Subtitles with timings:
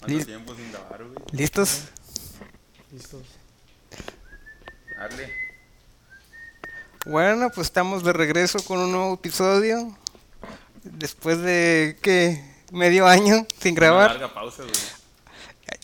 [0.00, 1.16] ¿Cuánto tiempo sin grabar, güey?
[1.32, 1.84] ¿Listos?
[2.92, 3.22] Listos.
[4.96, 5.32] Darle.
[7.06, 9.96] Bueno, pues estamos de regreso con un nuevo episodio.
[10.82, 12.44] Después de, ¿qué?
[12.70, 14.10] Medio año sin Una grabar.
[14.12, 14.74] larga pausa, güey.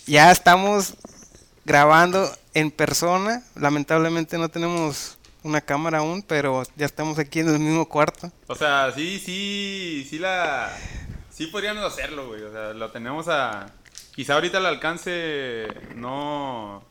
[0.07, 0.95] Ya estamos
[1.65, 3.43] grabando en persona.
[3.55, 8.31] Lamentablemente no tenemos una cámara aún, pero ya estamos aquí en el mismo cuarto.
[8.47, 10.71] O sea, sí, sí, sí la...
[11.31, 12.43] Sí podríamos hacerlo, güey.
[12.43, 13.67] O sea, lo tenemos a...
[14.15, 15.67] Quizá ahorita al alcance
[15.97, 16.85] no...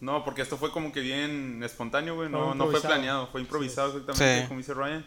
[0.00, 2.30] No, porque esto fue como que bien espontáneo, güey.
[2.30, 4.48] No, Fue no fue planeado, fue improvisado exactamente, Sí.
[4.48, 5.04] como dice Ryan.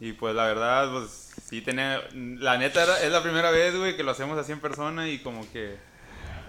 [0.00, 2.00] Y pues la verdad, pues sí tenía...
[2.14, 5.18] La neta era- es la primera vez, güey, que lo hacemos así en persona y
[5.18, 5.76] como que...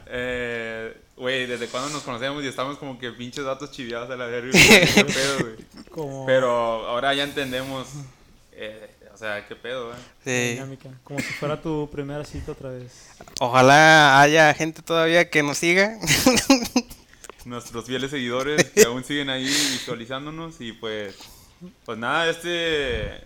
[0.08, 4.26] eh, Güey, desde cuando nos conocemos y estamos como que pinches datos chiviados a la
[4.26, 4.58] verga.
[6.26, 6.50] Pero
[6.88, 7.88] ahora ya entendemos,
[8.54, 8.93] eh,
[9.24, 9.98] sea, qué pedo, güey.
[10.24, 10.54] Sí.
[10.54, 10.90] dinámica.
[11.04, 13.10] Como si fuera tu primera cita otra vez.
[13.40, 15.98] Ojalá haya gente todavía que nos siga.
[17.46, 21.16] Nuestros fieles seguidores que aún siguen ahí visualizándonos y pues,
[21.86, 23.18] pues nada, este,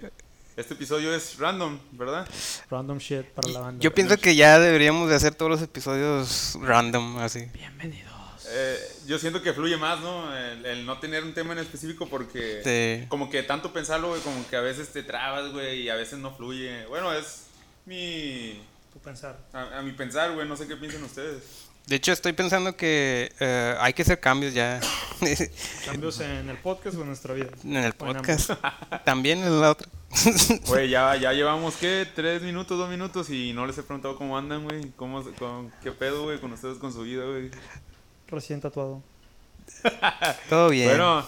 [0.55, 2.27] este episodio es random, ¿verdad?
[2.69, 3.81] Random shit para la banda.
[3.81, 7.45] Yo pienso que ya deberíamos de hacer todos los episodios random, así.
[7.53, 8.16] Bienvenidos.
[8.49, 10.35] Eh, yo siento que fluye más, ¿no?
[10.35, 12.61] El, el no tener un tema en específico porque
[13.01, 13.07] Sí.
[13.09, 16.19] como que tanto pensarlo, güey, como que a veces te trabas, güey, y a veces
[16.19, 16.85] no fluye.
[16.87, 17.47] Bueno, es
[17.85, 18.61] mi,
[18.93, 19.37] Tu pensar.
[19.53, 21.43] a, a mi pensar, güey, no sé qué piensan ustedes.
[21.87, 24.81] De hecho, estoy pensando que eh, hay que hacer cambios ya
[25.85, 27.47] Cambios en el podcast o en nuestra vida.
[27.63, 28.51] en el en podcast.
[29.05, 29.87] También en la otra.
[30.67, 32.05] Güey, ya, ya llevamos, ¿qué?
[32.13, 34.91] Tres minutos, dos minutos y no les he preguntado cómo andan, güey.
[34.97, 37.51] ¿Cómo, con, ¿Qué pedo, güey, con ustedes, con su vida, güey?
[38.29, 39.01] Recién tatuado.
[40.49, 40.89] Todo bien.
[40.89, 41.25] Bueno,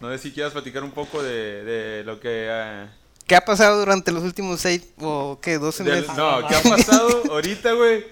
[0.00, 2.46] no sé si quieras platicar un poco de, de lo que...
[2.50, 2.86] eh,
[3.26, 6.16] ¿Qué ha pasado durante los últimos seis o qué, 12 del- meses?
[6.16, 8.04] no, ¿qué ha pasado ahorita, güey?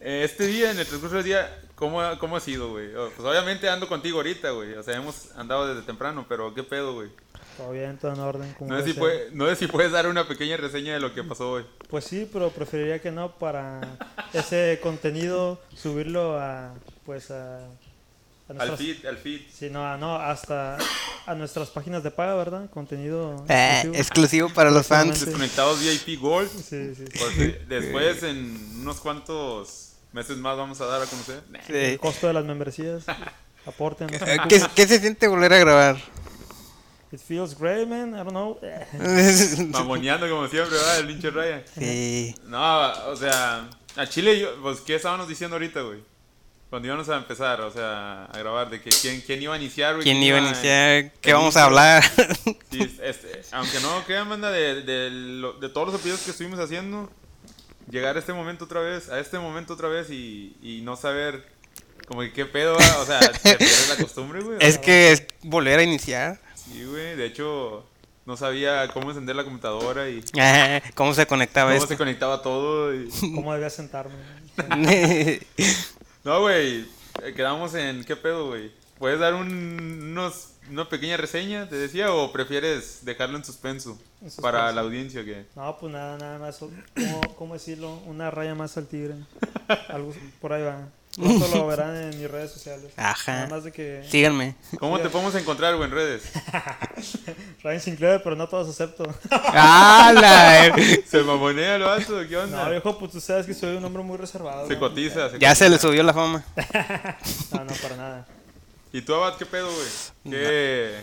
[0.00, 2.94] Este día, en el transcurso del día, ¿cómo, ha- cómo ha sido, güey?
[2.94, 4.74] Oh, Pues obviamente ando contigo ahorita, güey.
[4.74, 7.08] O sea, hemos andado desde temprano, pero ¿qué pedo, güey?
[7.56, 8.54] Todo bien, todo en orden.
[8.56, 11.12] como No sé, si puede- no sé si puedes dar una pequeña reseña de lo
[11.12, 11.66] que pasó hoy.
[11.88, 13.80] Pues sí, pero preferiría que no para
[14.32, 16.72] ese contenido subirlo a
[17.10, 17.60] pues a, a
[18.50, 19.40] Al nuestras- feed, al feed.
[19.52, 20.78] Sí, no, no, hasta
[21.26, 22.70] a nuestras páginas de paga, ¿verdad?
[22.70, 23.94] Contenido Eh, exclusivo.
[24.00, 25.24] exclusivo para los fans.
[25.26, 26.48] Desconectados VIP Gold.
[26.48, 27.04] Sí, sí.
[27.18, 31.42] Pues, eh, después, en unos cuantos meses más, vamos a dar a conocer.
[31.66, 31.72] Sí.
[31.74, 33.02] El costo de las membresías.
[33.66, 34.06] Aporten.
[34.06, 34.34] no sé.
[34.34, 35.96] Eh, ¿Qué, qué se siente volver a grabar?
[37.10, 38.10] It feels great, man.
[38.14, 38.60] I don't know.
[39.70, 41.00] Mamoneando como siempre, ¿verdad?
[41.00, 41.64] El pinche Ryan.
[41.76, 42.36] sí.
[42.46, 46.08] No, o sea, a Chile, yo, pues, ¿qué estábamos diciendo ahorita, güey?
[46.70, 49.94] Cuando íbamos a empezar, o sea, a grabar, de que quién, quién iba a iniciar,
[49.96, 50.04] güey.
[50.04, 51.10] ¿Quién iba a iniciar?
[51.20, 52.04] ¿Qué vamos a hablar?
[52.70, 56.60] Sí, este, aunque no crean, banda, de, de, lo- de todos los episodios que estuvimos
[56.60, 57.10] haciendo,
[57.90, 61.44] llegar a este momento otra vez, a este momento otra vez y, y no saber,
[62.06, 64.58] como que qué pedo, va, o sea, te pierdes la costumbre, güey.
[64.60, 66.38] es que es volver a iniciar.
[66.54, 67.84] Sí, güey, de hecho,
[68.26, 70.22] no sabía cómo encender la computadora y
[70.94, 71.88] ¿Cómo se conectaba cómo esto?
[71.88, 72.94] se conectaba todo.
[72.94, 74.14] y- ¿Cómo debía sentarme?
[76.24, 76.86] No, güey,
[77.22, 78.70] eh, quedamos en qué pedo, güey.
[78.98, 79.48] ¿Puedes dar un,
[80.02, 84.42] unos, una pequeña reseña, te decía, o prefieres dejarlo en suspenso, En suspenso.
[84.42, 85.46] para la audiencia que...
[85.56, 86.58] No, pues nada, nada más.
[86.58, 87.94] ¿Cómo, cómo decirlo?
[88.06, 89.14] Una raya más al tigre.
[89.88, 90.88] Algo por ahí va.
[91.16, 92.92] Pronto lo verán en mis redes sociales.
[92.96, 93.32] Ajá.
[93.32, 94.04] Nada más de que.
[94.08, 94.54] Síganme.
[94.78, 96.22] ¿Cómo te podemos encontrar, güey, en redes?
[97.62, 99.04] Ryan Sinclair, pero no todos acepto.
[99.30, 100.74] ¡Hala!
[101.06, 102.20] ¿Se mamonea el vato?
[102.28, 102.64] ¿Qué onda?
[102.64, 104.66] No, viejo, pues tú sabes que soy un hombre muy reservado.
[104.66, 104.80] se ¿no?
[104.80, 106.44] cotiza, se Ya se le subió la fama.
[107.52, 108.26] No, no, para nada.
[108.92, 109.88] ¿Y tú, Abad, qué pedo, güey?
[110.34, 111.00] ¿Qué...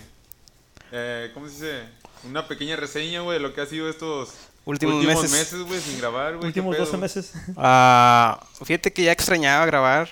[0.92, 1.84] Eh, ¿Cómo se dice?
[2.24, 4.30] Una pequeña reseña, güey, de lo que ha sido estos
[4.70, 5.64] Últimos, meses.
[5.66, 6.40] güey, sin grabar, güey.
[6.42, 6.86] ¿qué Últimos pedo?
[6.86, 7.34] 12 meses.
[7.56, 10.10] Ah, fíjate que ya extrañaba grabar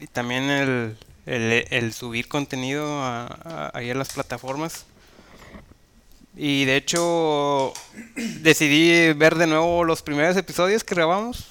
[0.00, 0.96] y también el,
[1.26, 4.84] el, el subir contenido a, a- ahí a las plataformas.
[6.36, 7.72] Y de hecho
[8.40, 11.46] decidí ver de nuevo los primeros episodios que grabamos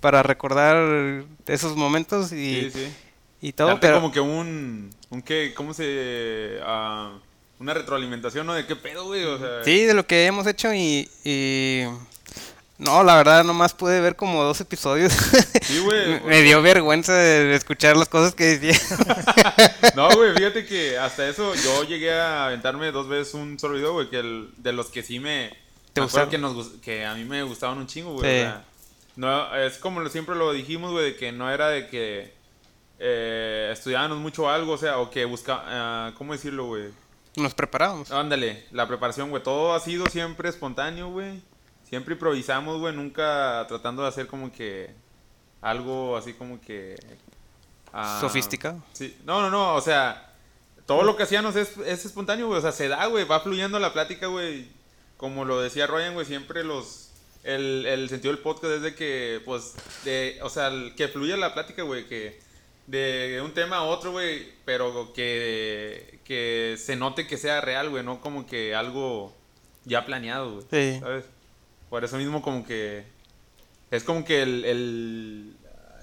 [0.00, 2.92] para recordar esos momentos y, Sí, sí.
[3.40, 3.68] y todo.
[3.68, 4.90] Darte Pero como que un...
[5.10, 6.58] un qué, ¿Cómo se...?
[6.62, 7.18] ah,
[7.62, 8.54] una retroalimentación, ¿no?
[8.54, 9.62] De qué pedo, güey, o sea...
[9.64, 11.82] sí, de lo que hemos hecho y, y
[12.78, 15.12] no, la verdad nomás pude ver como dos episodios.
[15.62, 16.20] Sí, güey.
[16.24, 18.78] Me- dio vergüenza de escuchar las cosas que decía.
[19.94, 23.92] No, güey, fíjate que hasta eso yo llegué a aventarme dos veces un solo video,
[23.92, 25.56] güey, que el, de los que sí me...
[25.92, 26.30] ¿Te me acuerdo gustaron?
[26.30, 28.22] que, nos, que a mí me gustaban un chingo, güey.
[28.24, 28.28] Sí.
[28.40, 28.64] o sea,
[29.16, 32.32] no, es como lo- siempre lo dijimos, güey, de que no era de que
[32.98, 36.86] eh, estudiábamos mucho algo, o sea, o que busca, ¿cómo decirlo, güey?
[37.36, 38.10] Nos preparábamos.
[38.10, 41.40] Ándale, la preparación, güey, todo ha sido siempre espontáneo, güey.
[41.88, 44.90] Siempre improvisamos, güey, nunca tratando de hacer como que
[45.60, 46.96] algo así como que...
[47.92, 48.82] ah, Sofisticado.
[48.92, 50.30] Sí, no, no, no, o sea,
[50.86, 53.78] todo lo que hacíamos es, es espontáneo, güey, o sea, se da, güey, va fluyendo
[53.78, 54.68] la plática, güey.
[55.16, 57.10] Como lo decía Ryan, güey, siempre los...
[57.44, 59.74] El, el sentido del podcast es de que, pues,
[60.04, 62.40] de, o sea, el- que fluya la plática, güey, que
[62.86, 68.02] de un tema a otro, güey, pero que, que se note que sea real, güey,
[68.02, 69.32] no como que algo
[69.84, 70.66] ya planeado, güey.
[70.94, 71.00] Sí.
[71.00, 71.24] ¿Sabes?
[71.90, 73.04] Por eso mismo como que
[73.90, 75.56] es como que el, el,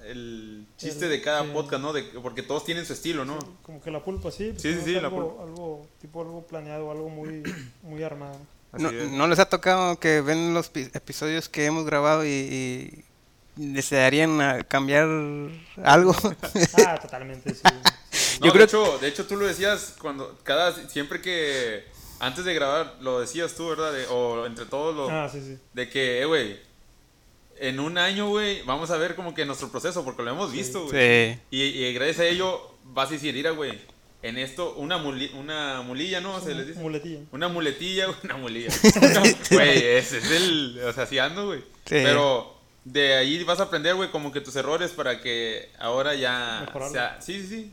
[0.06, 1.50] el chiste El- de cada sí.
[1.52, 1.92] podcast, ¿no?
[1.92, 3.38] De, porque todos tienen su estilo, ¿no?
[3.62, 4.50] Como que la pulpa, sí.
[4.50, 5.42] pues, Sí, sí, sí, que la algo, pulpa.
[5.42, 7.42] algo, tipo algo planeado, algo muy,
[7.82, 8.38] muy armado.
[8.78, 8.92] No.
[8.92, 13.04] ¿no les ha tocado que ven los pi- episodios que hemos grabado y, y
[13.56, 15.08] desearían cambiar
[15.82, 16.14] algo?
[16.86, 17.62] Ah, totalmente, sí.
[18.40, 21.84] No, Yo de creo- hecho, de hecho tú lo decías cuando cada siempre que
[22.18, 23.92] antes de grabar lo decías tú, ¿verdad?
[23.92, 25.58] De- o entre todos los Ah, sí, sí.
[25.74, 26.58] de que, eh, güey,
[27.58, 30.86] en un año, güey, vamos a ver como que nuestro proceso porque lo hemos visto,
[30.86, 31.34] güey.
[31.34, 31.38] Sí.
[31.50, 33.78] Y, y gracias a ello vas a decir, mira, güey,
[34.22, 36.40] en esto una muli- una mulilla, ¿no?
[36.40, 36.80] Se les dice.
[36.80, 37.20] Muletilla.
[37.32, 38.68] Una muletilla, una mulilla.
[39.50, 40.80] Güey, ese es el.
[40.86, 41.60] O sea, así ando, güey.
[41.60, 41.64] Sí.
[42.04, 42.54] Pero
[42.84, 46.62] de ahí vas a aprender, güey, como que tus errores para que ahora ya.
[46.66, 46.92] Mejorarlo.
[46.94, 47.72] sea, sí, sí, sí.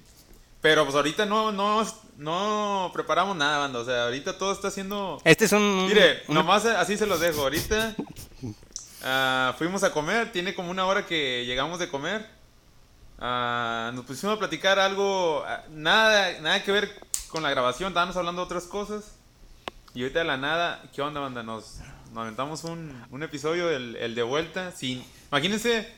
[0.62, 1.86] Pero pues ahorita no, no,
[2.18, 3.80] no preparamos nada, banda.
[3.80, 5.22] O sea, ahorita todo está haciendo.
[5.24, 5.86] Este es un...
[5.88, 7.42] Mire, un- nomás así se los dejo.
[7.42, 7.96] Ahorita
[9.04, 12.28] ah, fuimos a comer, tiene como una hora que llegamos de comer.
[13.20, 16.92] Ah, nos pusimos a platicar algo, ah, nada, nada que ver
[17.30, 19.16] con la grabación, estábamos hablando de otras cosas.
[19.94, 21.42] Y ahorita de la nada, ¿qué onda, banda?
[21.42, 21.78] Nos,
[22.14, 25.04] nos aventamos un, un episodio, el, el de vuelta, sin...
[25.32, 25.92] Imagínense,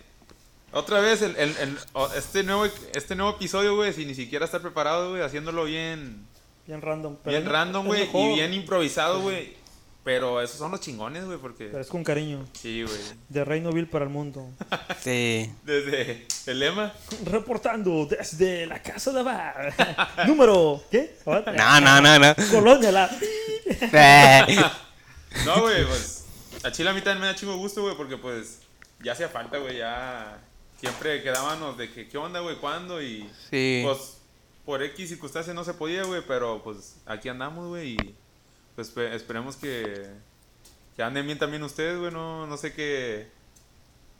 [0.72, 4.46] otra vez, el, el- el- o- este, nuevo, este nuevo episodio, güey, sin ni siquiera
[4.46, 6.26] estar preparado, güey, haciéndolo bien,
[6.68, 7.18] Bien random.
[7.24, 9.58] pero bien random, güey, y bien improvisado, güey.
[10.02, 11.66] Pero esos son los chingones, güey, porque...
[11.66, 12.46] Pero es con cariño.
[12.54, 12.98] Sí, güey.
[13.28, 14.50] De Reino Vil para el mundo.
[15.04, 15.52] Sí.
[15.64, 16.94] Desde el lema.
[17.26, 19.74] Reportando desde la casa de bar.
[20.28, 20.82] Número.
[20.90, 21.18] ¿Qué?
[21.26, 22.36] No, no, no, no.
[22.50, 23.10] Colonia la.
[25.46, 26.26] No, güey, pues...
[26.64, 28.62] A Chile a mí también me da chingo gusto, güey, porque pues...
[29.04, 30.40] Ya hacía falta, güey, ya...
[30.80, 32.56] Siempre quedábamos de que, ¿qué onda, güey?
[32.58, 33.02] ¿Cuándo?
[33.02, 33.30] Y...
[33.50, 33.82] Sí.
[33.84, 34.16] Pues...
[34.66, 38.16] Por X circunstancias no se podía, güey, pero pues aquí andamos, güey, y...
[38.76, 40.10] Pues espe- esperemos que...
[40.96, 43.32] Que anden bien también ustedes, güey, no, no sé qué...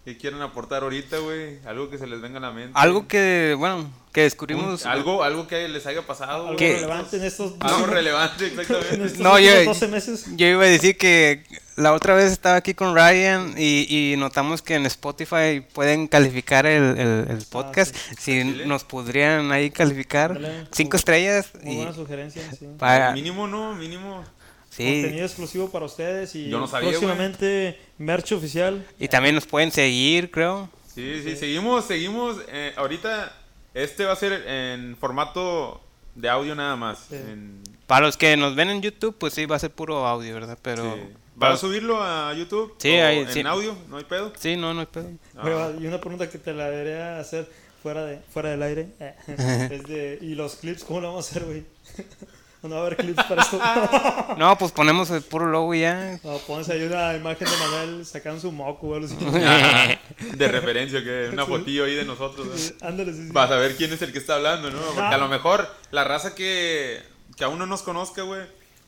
[0.06, 1.60] ¿Qué quieren aportar ahorita, güey?
[1.66, 2.72] Algo que se les venga a la mente.
[2.74, 4.86] Algo que, bueno, que Un- descubrimos...
[4.86, 6.48] algo, algo que les haya pasado.
[6.48, 7.54] Algo relevante en estos.
[7.60, 9.06] Algo relevante, exactamente.
[9.06, 10.26] estos No, últimos yo- 12 meses.
[10.36, 11.44] Yo iba a decir que
[11.76, 16.66] la otra vez estaba aquí con Ryan y, y notamos que en Spotify pueden calificar
[16.66, 17.96] el, el- el podcast.
[18.18, 18.66] Si Chile.
[18.66, 20.40] nos podrían ahí calificar
[20.72, 21.52] cinco estrellas.
[21.62, 22.68] Muy Y buena sugerencia, sí.
[22.80, 24.24] para, Mínimo, no, mínimo.
[24.70, 25.02] Sí.
[25.02, 28.86] Contenido exclusivo para ustedes y Yo no sabía, próximamente merch oficial.
[29.00, 30.70] Y también nos pueden seguir, creo.
[30.94, 32.38] Sí, sí, seguimos, seguimos.
[32.50, 33.36] eh, ahorita
[33.74, 35.82] este va a ser en formato
[36.16, 37.06] de audio nada más.
[37.10, 37.16] Sí.
[37.16, 40.34] En- Para los que nos ven en YouTube, pues sí, va a ser puro audio,
[40.34, 40.58] ¿verdad?
[40.62, 40.96] Pero...
[40.96, 41.02] sí.
[41.36, 42.76] ¿Vas a subirlo a YouTube?
[42.80, 43.42] Sí, ¿O ahí, en sí.
[43.46, 44.34] audio, no hay pedo.
[44.38, 45.08] Sí, no, no hay pedo.
[45.38, 45.72] Ah.
[45.80, 47.50] Y una pregunta que te la debería hacer
[47.82, 48.90] fuera de fuera del aire.
[49.28, 51.64] es de, ¿y los clips cómo lo vamos a hacer, güey?
[52.64, 53.60] no va a haber clips para esto.
[54.38, 56.18] No, pues ponemos el puro logo y ya.
[56.24, 59.16] no, pones ahí una imagen de Manuel sacando su moco o algo así.
[60.38, 62.48] De referencia, que una fotillo ahí de nosotros.
[62.82, 62.88] ¿no?
[62.88, 63.30] Ándale, sí, sí.
[63.32, 64.80] Vas a ver quién es el que está hablando, ¿no?
[64.80, 65.10] Porque Ah.
[65.16, 67.02] a lo mejor la raza que,
[67.38, 68.42] que aún no nos conozca, güey.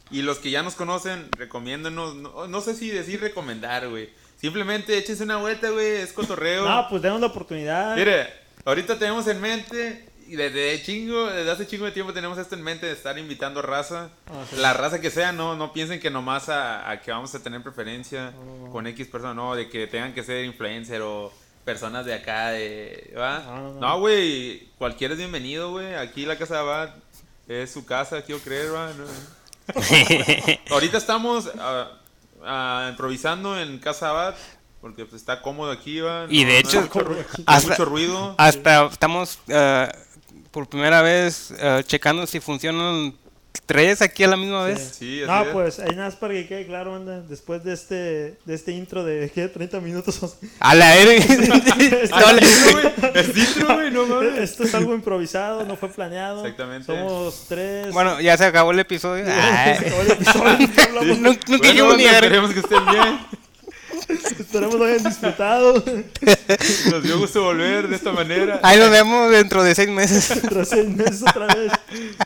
[0.09, 2.15] Y los que ya nos conocen, recomiéndanos.
[2.15, 4.09] No, no sé si decir recomendar, güey.
[4.39, 5.87] Simplemente échense una vuelta, güey.
[6.01, 6.67] Es cotorreo.
[6.67, 7.95] No, pues denos la oportunidad.
[7.95, 8.27] Mire,
[8.65, 12.63] ahorita tenemos en mente, y desde chingo, desde hace chingo de tiempo tenemos esto en
[12.63, 14.11] mente de estar invitando raza.
[14.27, 14.55] Ah, sí.
[14.55, 17.61] La raza que sea, no, no piensen que nomás a, a que vamos a tener
[17.61, 18.31] preferencia
[18.71, 21.33] con X personas, no, de que tengan que ser influencer o
[21.65, 23.39] personas de acá, de, ¿va?
[23.39, 23.79] No, no, no.
[23.81, 25.95] No, güey, cualquiera es bienvenido, güey.
[25.95, 26.89] Aquí la casa de Abad
[27.49, 28.89] es su casa, quiero creer, ¿va?
[28.93, 29.03] No.
[30.69, 31.91] Ahorita estamos ah,
[32.41, 34.35] ah, improvisando en casa Abad.
[34.79, 36.25] Porque pues, está cómodo aquí, ¿va?
[36.27, 38.33] Y de hecho, mucho, no hay hasta- mucho ruido.
[38.39, 39.87] Hasta estamos eh,
[40.51, 43.13] por primera vez eh, checando si funcionan
[43.65, 44.95] tres aquí a la misma vez.
[44.97, 45.47] Sí, así No, es.
[45.49, 47.21] pues ahí nada más para que quede claro, anda.
[47.21, 47.95] Después de este,
[48.45, 49.47] de este intro de ¿qué?
[49.47, 50.19] 30 minutos.
[50.59, 50.93] A la.
[52.13, 52.65] Ah, mames.
[54.39, 56.41] Esto es algo improvisado, no fue planeado.
[56.41, 56.85] Exactamente.
[56.87, 57.91] Somos tres.
[57.93, 59.25] bueno, ya se acabó el episodio.
[59.25, 60.57] El episodio.
[61.17, 63.19] No- nunca Bueno, esperemos que estén bien.
[64.39, 65.73] Esperemos lo hayan disfrutado.
[66.91, 68.59] Nos dio gusto volver de esta manera.
[68.63, 70.41] Ahí nos vemos dentro de seis meses.
[70.49, 71.71] Tras seis meses otra vez.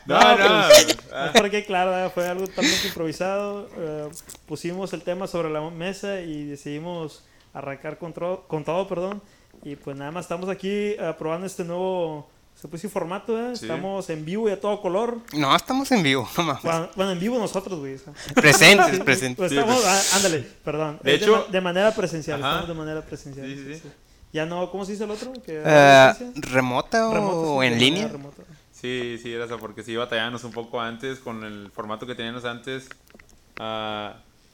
[0.06, 0.66] No, No, no.
[0.68, 2.12] pues, Ah, Es para que claro, ¿verdad?
[2.12, 3.68] fue algo totalmente improvisado.
[3.78, 4.08] eh,
[4.46, 9.22] pusimos el tema sobre la mesa y decidimos arrancar con, con todo, perdón.
[9.64, 13.54] Y pues nada más estamos aquí eh, probando este nuevo, se decir formato, ¿eh?
[13.54, 13.66] Sí.
[13.66, 15.18] Estamos en vivo y a todo color.
[15.34, 16.62] No, estamos en vivo, no mames.
[16.62, 17.96] Bueno, bueno, en vivo nosotros, güey.
[18.34, 19.36] Presentes, presentes.
[19.36, 19.86] Pues estamos, pues.
[20.12, 20.98] ah, ándale, perdón.
[21.02, 22.50] De Es hecho- de manera presencial, Ajá.
[22.62, 23.46] estamos de manera presencial.
[23.46, 23.88] Sí, sí, sí.
[24.32, 25.32] Ya no, ¿cómo se dice el otro?
[25.44, 26.12] Que Eh?
[26.50, 28.08] ¿Remota o Remoto, sí, en línea?
[28.08, 28.42] remota.
[28.72, 32.44] Sí, sí, era eso, porque sí batallamos un poco antes con el formato que teníamos
[32.44, 32.88] antes.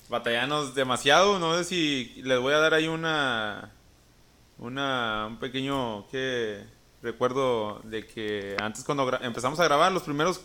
[0.08, 3.70] Batallamos demasiado, no sé si les voy a dar ahí una,
[4.58, 6.62] una un pequeño que
[7.02, 10.40] recuerdo de que antes cuando empezamos a grabar los primeros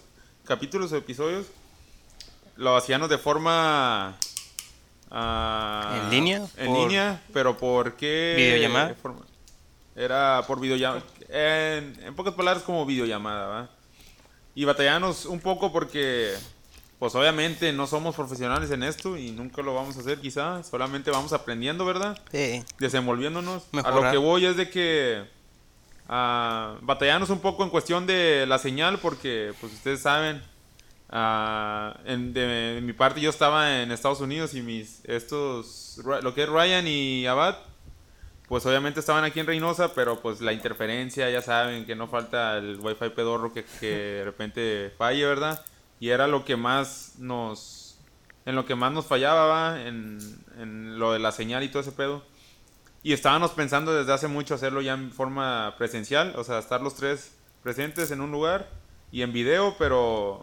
[0.45, 1.45] capítulos o episodios
[2.57, 4.17] lo hacíamos de forma
[5.11, 6.47] ah, ¿En línea?
[6.57, 8.33] En ¿Por línea, pero ¿por qué?
[8.35, 8.95] videollamada?
[9.95, 11.03] Era por videollamada.
[11.29, 13.69] En, en pocas palabras, como videollamada, ¿va?
[14.53, 16.33] Y batallamos un poco porque,
[16.99, 20.63] pues obviamente no somos profesionales en esto y nunca lo vamos a hacer, quizá.
[20.63, 22.19] Solamente vamos aprendiendo, ¿verdad?
[22.31, 22.63] Sí.
[22.79, 23.65] Desenvolviéndonos.
[23.83, 25.36] A lo que voy es de que
[26.07, 30.41] ah, batallamos un poco en cuestión de la señal porque, pues ustedes saben,
[32.05, 36.49] en, de, mi parte yo estaba en Estados Unidos y mis estos lo que es
[36.49, 37.55] Ryan y Abad
[38.47, 42.57] pues obviamente estaban aquí en Reynosa, pero pues la interferencia, ya saben que no falta
[42.57, 45.65] el wifi pedorro que, de repente falle, ¿verdad?
[45.99, 47.99] Y era lo que más nos,
[48.45, 49.81] en lo que más nos fallaba, ¿va?
[49.81, 52.23] En lo de la señal y todo ese pedo.
[53.03, 56.95] Y estábamos pensando desde hace mucho hacerlo ya en forma presencial, o sea, estar los
[56.95, 57.31] tres
[57.63, 58.69] presentes en un lugar
[59.11, 60.41] y en video, pero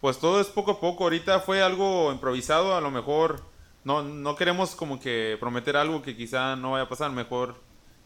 [0.00, 1.04] pues todo es poco a poco.
[1.04, 3.40] Ahorita fue algo improvisado, a lo mejor
[3.82, 7.56] no, no queremos como que prometer algo que quizá no vaya a pasar, mejor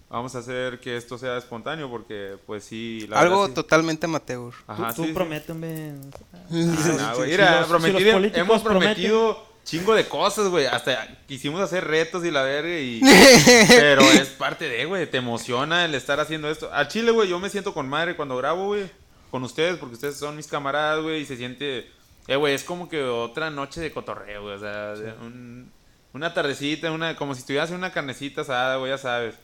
[0.09, 3.55] vamos a hacer que esto sea espontáneo porque pues sí, la Algo verdad, sí.
[3.55, 4.53] totalmente amateur.
[4.67, 5.15] Ajá, tú tú sí, sí.
[5.15, 5.95] prométeme.
[6.33, 10.67] Ah, no, güey, Si mira, si los políticos hemos prometen- prometido chingo de cosas, güey.
[10.67, 13.01] Hasta quisimos hacer retos y la verga y...
[13.69, 16.73] Pero es parte de, güey, te emociona el estar haciendo esto.
[16.73, 18.91] A Chile, güey, yo me siento con madre cuando grabo, güey,
[19.31, 21.91] con ustedes, porque ustedes son mis camaradas, güey, y se siente...
[22.27, 25.71] Eh, güey, es como que otra noche de cotorreo, güey, o sea, un-
[26.13, 29.35] una tardecita, una, como si estuvieras en una carnecita asada, güey, ya sabes.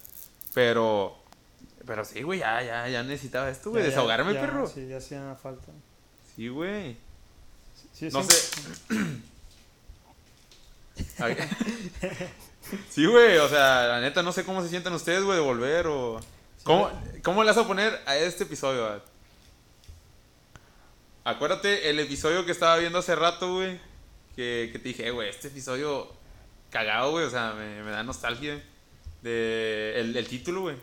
[0.55, 1.17] Pero...
[1.87, 4.67] Pero sí, güey, ya, ya, ya necesitaba esto, güey, desahogarme, ya, perro.
[4.67, 5.71] Sí, ya hacía falta.
[6.35, 6.97] Sí, güey.
[7.93, 8.29] Sí, No sí.
[8.31, 8.95] sé.
[11.19, 11.37] Ay.
[12.91, 15.87] Sí, güey, o sea, la neta no sé cómo se sienten ustedes, güey, de volver
[15.87, 16.21] o...
[16.65, 16.91] ¿Cómo,
[17.23, 19.01] ¿Cómo le vas a poner a este episodio, Ad?
[21.25, 23.81] Acuérdate el episodio que estaba viendo hace rato, güey,
[24.35, 26.13] que, que te dije, "Eh, güey, este episodio
[26.71, 28.63] cagado, güey, o sea, me, me da nostalgia
[29.23, 30.77] de el, el título, güey.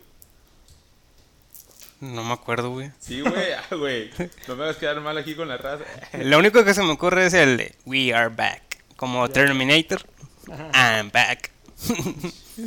[2.01, 2.91] No me acuerdo, güey.
[3.00, 4.10] Sí, güey, ah, güey,
[4.48, 5.86] no me vas a quedar mal aquí con la raza.
[6.13, 8.62] Lo único que se me ocurre es el de We are back.
[9.04, 10.02] Como Terminator.
[10.50, 11.02] Ajá.
[11.02, 11.52] I'm back.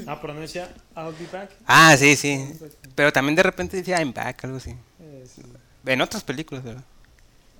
[0.06, 1.50] Ah, pero no decía I'll be back.
[1.66, 2.52] Ah, sí, sí.
[2.94, 4.76] Pero también de repente decía I'm back, algo así.
[5.00, 5.40] Eh, sí.
[5.86, 6.84] En otras películas, ¿verdad?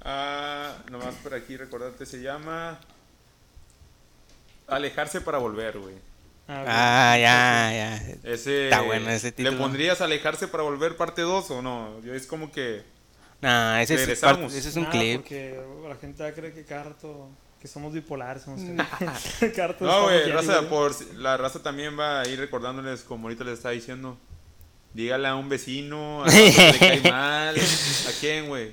[0.03, 2.79] Ah, nomás por aquí recordarte, se llama
[4.67, 5.95] Alejarse para volver, güey.
[6.47, 6.65] Ah.
[6.67, 8.31] Ah, ya, ya.
[8.31, 9.53] Ese Está bueno ese título.
[9.53, 11.99] ¿Le pondrías Alejarse para volver parte 2 o no?
[12.03, 12.85] Yo es como que
[13.41, 15.23] Nah, ese es, ese es un clip.
[15.23, 18.43] Porque la gente va a creer que cada rato que somos bipolares.
[18.43, 18.61] Somos
[19.57, 20.69] rato No, güey, raza, güey.
[20.71, 24.19] por la raza también va a ir recordándoles como ahorita les estaba diciendo.
[24.95, 28.73] Dígale a un vecino, a le cae mal, ¿a quién, güey?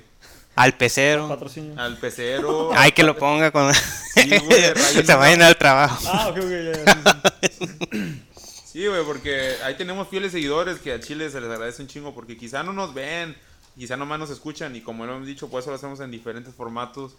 [0.56, 1.28] Al pecero.
[1.28, 1.78] Patrocinio.
[1.78, 2.70] Al pecero.
[2.76, 3.72] Ay, que lo ponga cuando
[4.14, 6.02] rayen- se vayan al trabajo.
[6.08, 8.20] Ah, ok, ok, ya, sí, sí.
[8.64, 12.14] Sí, güey, porque ahí tenemos fieles seguidores que a Chile se les agradece un chingo
[12.14, 13.36] porque quizá no nos ven,
[13.78, 16.54] quizá nomás nos escuchan y como lo hemos dicho, por eso lo hacemos en diferentes
[16.54, 17.12] formatos.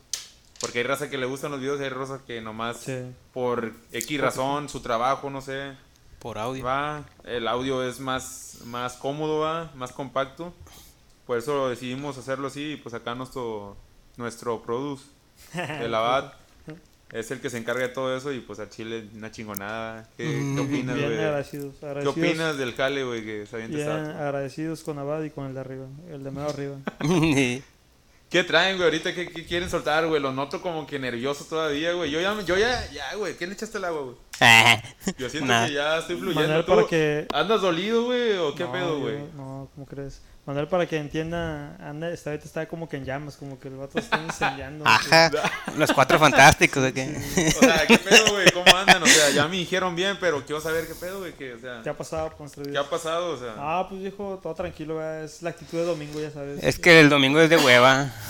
[0.62, 2.97] Porque hay raza que le gustan los videos y hay raza que nomás Sí.
[3.33, 5.74] por X razón, su trabajo, no sé,
[6.19, 6.63] Por audio.
[6.63, 10.53] va, el audio es más, más cómodo, va, más compacto.
[11.27, 13.75] Por eso decidimos hacerlo así y pues acá nuestro,
[14.17, 15.05] nuestro produce,
[15.53, 16.33] el Abad,
[17.12, 20.09] es el que se encarga de todo eso y pues a Chile una chingonada.
[20.17, 20.24] ¿Qué,
[20.55, 21.13] qué opinas, güey?
[21.19, 21.75] agradecidos.
[21.79, 25.45] ¿Qué agradecidos opinas del jale, güey, que se avienta Bien agradecidos con Abad y con
[25.47, 25.85] el de arriba.
[26.09, 26.75] El de medio arriba.
[28.36, 28.84] ¿Qué traen, güey?
[28.84, 30.22] Ahorita, ¿qué, qué quieren soltar, güey?
[30.22, 32.12] Lo noto como que nervioso todavía, güey.
[32.12, 33.38] Yo ya, yo ya, ya, güey.
[33.38, 34.15] ¿Qué le echaste el agua, güey?
[35.18, 36.42] Yo siento que ya estoy fluyendo.
[36.42, 37.27] Manuel, ¿Tú para que.
[37.32, 38.36] ¿Andas dolido, güey?
[38.36, 39.20] ¿O qué no, pedo, güey?
[39.38, 40.22] No, ¿cómo crees?
[40.45, 43.77] Manuel, para que entienda, anda, está, ahorita está como que en llamas, como que el
[43.77, 44.85] vato está incendiando.
[44.87, 45.31] Ajá.
[45.77, 47.17] Los cuatro fantásticos, ¿de qué?
[47.57, 48.51] O sea, ¿qué pedo, güey?
[48.51, 49.01] ¿Cómo andan?
[49.01, 51.33] O sea, ya me dijeron bien, pero quiero saber qué pedo, güey.
[51.33, 53.31] Que, o sea, ¿Qué ha pasado con nuestro ¿qué ha pasado?
[53.31, 56.63] O sea, Ah, pues viejo, todo tranquilo, güey, es la actitud de domingo, ya sabes.
[56.63, 58.11] Es que el domingo es de hueva.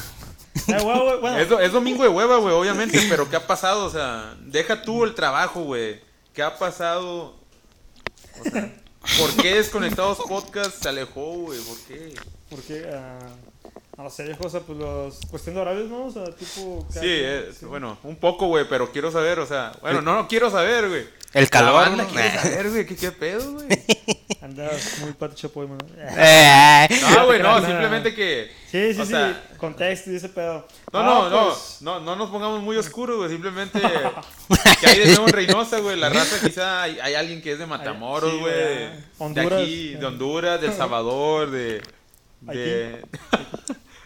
[0.67, 3.85] Bueno, es, do- es domingo de hueva, güey, obviamente, pero ¿qué ha pasado?
[3.85, 5.99] O sea, deja tú el trabajo, güey.
[6.33, 7.35] ¿Qué ha pasado?
[8.39, 8.73] O sea,
[9.19, 11.59] ¿Por qué Desconectados Podcast se alejó, güey?
[11.61, 12.15] ¿Por qué?
[12.49, 13.17] Porque, ah,
[14.03, 16.05] no sé, viejo, o sea, pues los cuestión de horarios, ¿no?
[16.07, 16.85] O sea, tipo...
[16.91, 17.65] Sí, es, sí.
[17.65, 21.05] bueno, un poco, güey, pero quiero saber, o sea, bueno, no, no quiero saber, güey.
[21.33, 22.09] El calor, banda ¿no?
[22.09, 23.67] quiere saber, güey, ¿qué, qué pedo, güey?
[24.41, 25.85] Andas muy Pati Chapoy, mano.
[25.97, 28.51] Eh, No, güey, no, simplemente que...
[28.69, 30.67] Sí, sí, O sí, sea- contexto y ese pedo.
[30.93, 33.79] No, Ah, no, no, pues, no, no nos pongamos muy oscuros, güey, simplemente
[34.81, 37.59] que hay de nuevo en Reynosa, güey, la raza quizá hay, hay alguien que es
[37.59, 38.53] de Matamoros, sí, güey,
[39.17, 39.97] güey, de, aquí, eh.
[39.97, 41.81] de Honduras, de El Salvador, de...
[42.41, 43.01] de...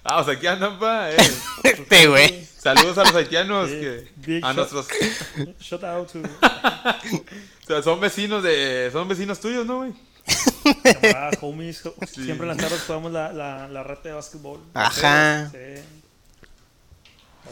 [0.03, 1.17] ah, o sea, aquí andan, pa, eh.
[1.63, 2.45] Este, güey.
[2.59, 4.71] Saludos a los haitianos, que, big a shot.
[4.71, 4.87] nuestros...
[5.59, 6.19] Shout out to
[7.63, 8.89] O sea, son vecinos de...
[8.91, 9.93] Son vecinos tuyos, ¿no, güey?
[10.83, 11.81] camaradas, homies.
[12.07, 12.25] Sí.
[12.25, 14.59] Siempre en las tardes jugamos la, la, la reta de básquetbol.
[14.73, 15.49] Ajá.
[15.51, 15.81] Sí.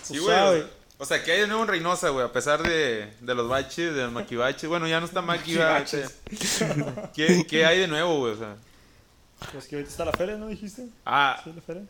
[0.03, 0.63] Sí, güey.
[0.99, 3.93] O sea, que hay de nuevo en Reynosa, güey, a pesar de, de los baches,
[3.93, 4.67] de los maquibaches.
[4.67, 6.15] Bueno, ya no está maquibaches.
[7.15, 8.33] ¿Qué, ¿Qué hay de nuevo, güey?
[8.33, 8.55] O sea,
[9.51, 10.87] Pues que ahorita está la feria, ¿no dijiste?
[11.05, 11.83] ah, Sí, la feria.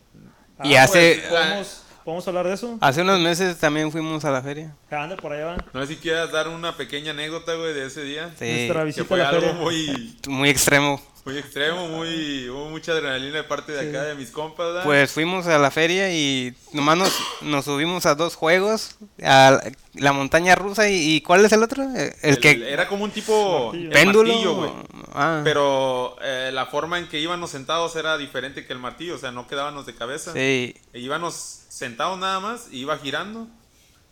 [0.63, 2.77] Y Ah, hace- pues, ¿podemos, ¿Podemos hablar de eso?
[2.79, 4.73] Hace unos meses también fuimos a la feria.
[4.89, 5.57] Anda, por allá va.
[5.73, 8.31] no sé si quieras dar una pequeña anécdota, güey, de ese día.
[8.39, 9.55] Sí, Nuestra Que visita fue a la algo feria.
[9.55, 11.01] muy, muy extremo.
[11.27, 13.89] Muy extremo, muy, hubo mucha adrenalina de parte de Sí.
[13.89, 14.83] acá, de mis compas, ¿verdad?
[14.85, 19.71] Pues fuimos a la feria y nomás nos, nos subimos a dos juegos, a la,
[19.93, 21.83] la montaña rusa y, y ¿cuál es el otro?
[21.95, 23.91] Eh, El, que Era como un tipo Martillo.
[23.91, 24.29] péndulo.
[24.33, 24.83] martillo.
[25.13, 29.17] Ah, Pero eh, la forma en que íbamos sentados era diferente que el martillo, o
[29.17, 30.31] sea, no quedábamos de cabeza.
[30.33, 30.75] sí.
[30.93, 31.33] E íbamos
[31.67, 33.47] sentados nada más, y iba girando.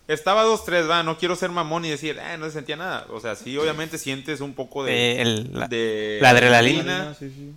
[0.07, 3.07] Estaba dos, tres, va, no quiero ser mamón y decir, eh, no se sentía nada.
[3.09, 7.15] O sea, sí, obviamente sientes un poco de, Eh, el- la, de la adrenalina.
[7.17, 7.51] Sí, sí.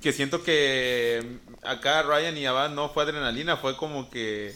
[0.00, 1.22] Que siento que
[1.62, 4.54] acá Ryan y Abad no fue adrenalina, fue como que...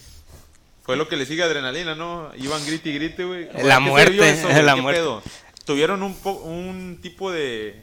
[0.84, 2.30] Fue lo que le sigue adrenalina, ¿no?
[2.36, 3.44] Iban grite y grite, güey.
[3.62, 4.62] La ¿A qué se muerte, eso, güey?
[4.64, 5.00] la ¿Qué muerte.
[5.00, 5.22] pedo?
[5.66, 7.82] ¿Tuvieron un, po- un tipo de,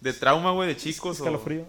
[0.00, 1.18] de trauma, güey, de chicos?
[1.20, 1.66] o- Escalofrío.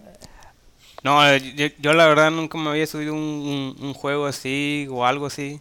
[1.02, 5.04] No, yo, yo la verdad nunca me había subido un, un- un juego así o
[5.04, 5.60] algo así.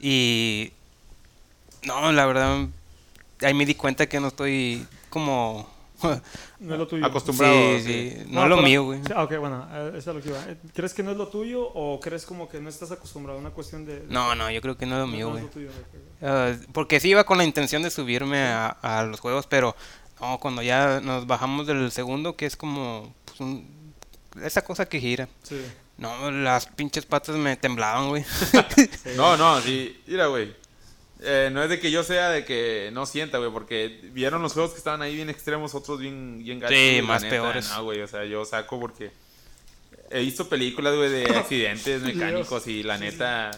[0.00, 0.72] Y...
[1.84, 2.66] No, la verdad,
[3.42, 5.68] ahí me di cuenta que no estoy como...
[6.58, 7.04] No es lo tuyo.
[7.04, 7.54] Acostumbrado.
[7.78, 8.10] sí, sí.
[8.16, 9.00] sí, no es lo pero- mío, güey.
[9.06, 10.42] Sí, ah, ok, bueno, eh, eso es lo que iba.
[10.50, 13.38] Eh, ¿Crees que no es lo tuyo o crees como que no estás acostumbrado?
[13.38, 14.04] Una cuestión de...
[14.08, 15.68] No, no, yo creo que no es lo no, mío, no es güey.
[16.22, 19.76] Ah, porque sí iba con la intención de subirme a, a los juegos, pero
[20.20, 23.66] no, cuando ya nos bajamos del segundo, que es como pues, un-
[24.42, 25.28] esa cosa que gira.
[25.42, 25.60] Sí.
[25.98, 28.24] No, las pinches patas me temblaban, güey.
[29.16, 29.98] No, no, sí.
[30.06, 30.54] Mira, güey.
[31.20, 34.52] Eh, no es de que yo sea de que no sienta, güey, porque vieron los
[34.52, 36.76] juegos que estaban ahí bien extremos, otros bien, bien gachos.
[36.76, 37.70] Sí, más neta, peores.
[37.70, 39.10] No, güey, o sea, yo saco porque
[40.10, 43.50] he visto películas, güey, de accidentes mecánicos y la neta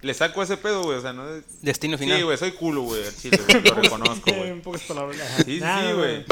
[0.00, 2.16] le saco ese pedo, güey, o sea, no es- Destino final.
[2.16, 4.48] Sí, güey, soy culo, güey, al chile, güey, lo reconozco, güey.
[4.48, 5.20] En pocas palabras.
[5.44, 6.24] Sí, sí, güey.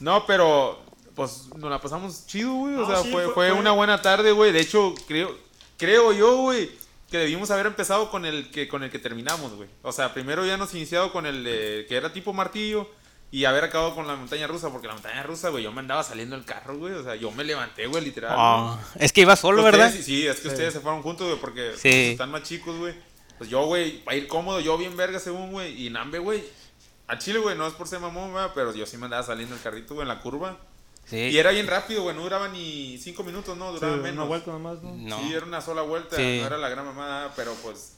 [0.00, 0.82] No, pero
[1.14, 2.74] pues nos la pasamos chido, güey.
[2.74, 4.52] O No, sea, sí, fue, fue- una buena tarde, güey.
[4.52, 5.36] De hecho, creo,
[5.76, 6.70] creo yo, güey,
[7.10, 9.68] que debimos haber empezado con el que con el que terminamos, güey.
[9.82, 12.88] O sea, primero ya nos iniciado con el de, que era tipo martillo
[13.32, 16.02] y haber acabado con la montaña rusa, porque la montaña rusa, güey, yo me andaba
[16.02, 16.94] saliendo del carro, güey.
[16.94, 18.34] O sea, yo me levanté, güey, literal.
[18.36, 19.92] Ah, es que iba solo, Ustedes- ¿verdad?
[19.96, 20.48] Sí, sí, es que Sí.
[20.48, 21.80] ustedes se fueron juntos, güey, porque Sí.
[21.82, 22.94] pues, están más chicos, güey.
[23.38, 25.86] Pues yo, güey, para ir cómodo, yo bien verga según, güey.
[25.86, 26.44] Y Nambe, güey,
[27.08, 29.54] a Chile, güey, no es por ser mamón, güey, pero yo sí me andaba saliendo
[29.56, 30.58] el carrito, güey, en la curva.
[31.10, 31.16] Sí.
[31.16, 34.28] Y era bien rápido, güey, no duraba ni cinco minutos, no, Sí, duraba una menos.
[34.28, 34.94] vuelta nomás, ¿no?
[34.94, 35.18] No.
[35.18, 36.38] Sí, era una sola vuelta, Sí.
[36.40, 37.96] no era la gran mamada, pero pues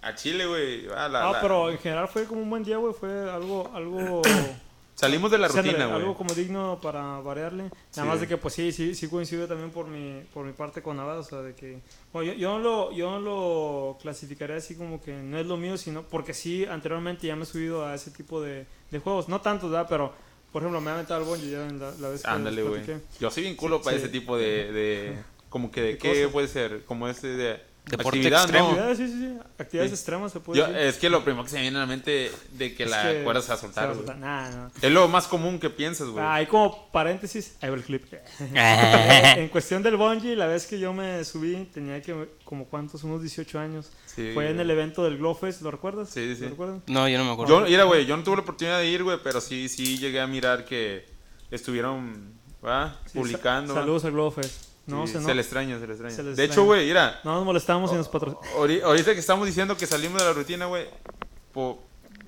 [0.00, 2.78] a Chile, güey, ah, la- No, la- pero en general fue como un buen día,
[2.78, 2.94] güey.
[2.94, 4.22] Fue algo, algo,
[4.94, 5.98] salimos de la sí, rutina, güey.
[6.00, 7.64] algo como digno para variarle.
[7.64, 8.00] Nada Sí.
[8.02, 10.96] más de que, pues sí, sí, sí coincide también por mi, por mi parte con
[10.96, 11.18] Navas.
[11.26, 11.80] O sea, de que,
[12.12, 15.56] bueno, yo, yo, no lo, yo no lo clasificaría así como que no es lo
[15.56, 19.28] mío, sino porque sí, anteriormente ya me he subido a ese tipo de, de juegos.
[19.28, 19.86] No tantos, ¿verdad?
[19.88, 20.12] Pero,
[20.52, 22.82] por ejemplo, me ha aventado el bonji ya en la, la vez que Ándale, güey.
[23.20, 24.02] Yo soy bien culo para Sí.
[24.04, 28.42] ese tipo de, de como que de, qué puede ser, como ese de Deporte actividad,
[28.42, 28.66] extremo.
[28.68, 28.70] ¿no?
[28.74, 29.38] Actividades, sí, sí, sí.
[29.58, 29.94] Actividades Sí.
[29.96, 30.80] extremas se puede Yo, decir.
[30.82, 33.02] es que lo primero que se me viene a la mente de que Es la
[33.12, 34.06] que cuerda se va a soltar, va a güey.
[34.06, 34.18] soltar.
[34.18, 34.70] Nah, no.
[34.80, 36.24] Es lo más común que piensas, güey.
[36.26, 38.04] Ah, y como paréntesis, ahí va el clip.
[38.54, 43.20] En cuestión del bungee, la vez que yo me subí, tenía que como cuántos, unos
[43.22, 43.90] 18 años.
[44.06, 46.10] Sí, Fue en el evento del Glowfest, ¿lo recuerdas?
[46.10, 46.42] Sí, sí.
[46.44, 46.80] ¿Lo recuerdas?
[46.86, 47.60] No, yo no me acuerdo.
[47.60, 50.20] Yo, mira, güey, yo no tuve la oportunidad de ir, güey, pero sí, sí llegué
[50.20, 51.06] a mirar que
[51.50, 52.32] estuvieron,
[52.64, 52.96] ¿va?
[53.06, 53.72] Sí, Publicando.
[53.74, 53.84] sa- ¿va?
[53.84, 54.67] Saludos al Glowfest.
[54.88, 56.14] No, Sí, se, no, se le extraña, se le extraña.
[56.16, 56.52] Se le de extraña.
[56.52, 58.48] hecho, güey, mira, no nos molestamos y nos patrocinamos.
[58.56, 60.86] ahori- ahorita que estamos diciendo que salimos de la rutina, güey,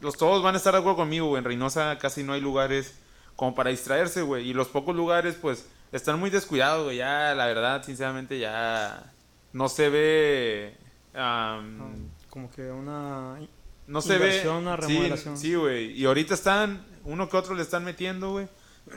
[0.00, 1.38] los todos van a estar de acuerdo conmigo, güey.
[1.38, 2.94] En Reynosa casi no hay lugares
[3.36, 4.48] como para distraerse, güey.
[4.48, 6.98] Y los pocos lugares, pues, están muy descuidados, güey.
[6.98, 9.12] Ya, la verdad, sinceramente, ya
[9.52, 10.76] no se ve...
[11.14, 13.38] am, Como que una...
[13.86, 14.48] no se ve.
[14.48, 15.36] Una Sí, remodelación.
[15.36, 15.92] Sí, güey.
[15.92, 18.48] Y ahorita están, uno que otro le están metiendo, güey.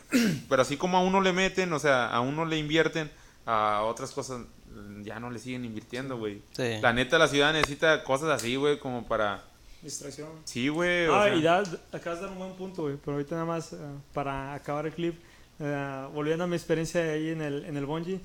[0.49, 3.11] Pero así como a uno le meten, o sea, a uno le invierten,
[3.45, 6.41] a otras cosas mm, ya no le siguen invirtiendo, güey.
[6.51, 6.79] Sí.
[6.81, 9.43] La neta, la ciudad necesita cosas así, güey, como para...
[9.81, 10.29] Distracción.
[10.45, 11.07] Sí, güey.
[11.07, 12.95] o Ah, sea, y da, acabas de dar un buen punto, güey.
[13.03, 13.77] Pero ahorita nada más, eh,
[14.13, 15.19] para acabar el clip,
[15.59, 18.21] eh, volviendo a mi experiencia ahí en el, en el bungee,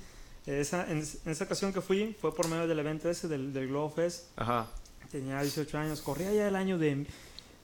[0.47, 3.51] eh, esa, en, en esa ocasión que fui fue por medio del evento ese, del,
[3.51, 4.27] del Globo Fest.
[4.37, 4.67] Ajá.
[5.11, 7.05] Tenía 18 años, corría ya el año de,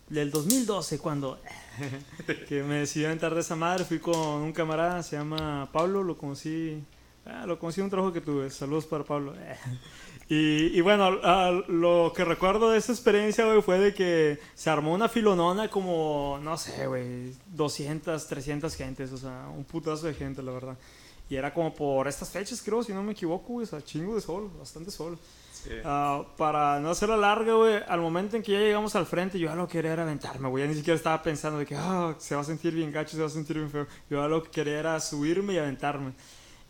[0.09, 1.39] del 2012 cuando
[2.49, 3.85] que me decidí aventar de esa madre.
[3.85, 6.83] Fui con un camarada, se llama Pablo, lo conocí,
[7.25, 8.49] ah, lo conocí en un trabajo que tuve.
[8.49, 9.33] Saludos para Pablo.
[10.27, 11.11] Y, y bueno,
[11.67, 16.39] lo que recuerdo de esa experiencia, güey, fue de que se armó una filonona como,
[16.41, 20.77] no sé, güey, 200, 300 gentes, o sea, un putazo de gente, la verdad.
[21.29, 24.15] Y era como por estas fechas, creo, si no me equivoco, güey, o sea, chingo
[24.15, 25.17] de sol, bastante sol.
[25.51, 25.71] Sí.
[25.83, 29.47] Ah, para no hacerla larga, güey, al momento en que ya llegamos al frente, yo
[29.49, 30.63] ya lo que quería era aventarme, güey.
[30.63, 33.21] Ya ni siquiera estaba pensando de que ah, se va a sentir bien gacho, se
[33.21, 33.87] va a sentir bien feo.
[34.09, 36.13] Yo ya lo que quería era subirme y aventarme.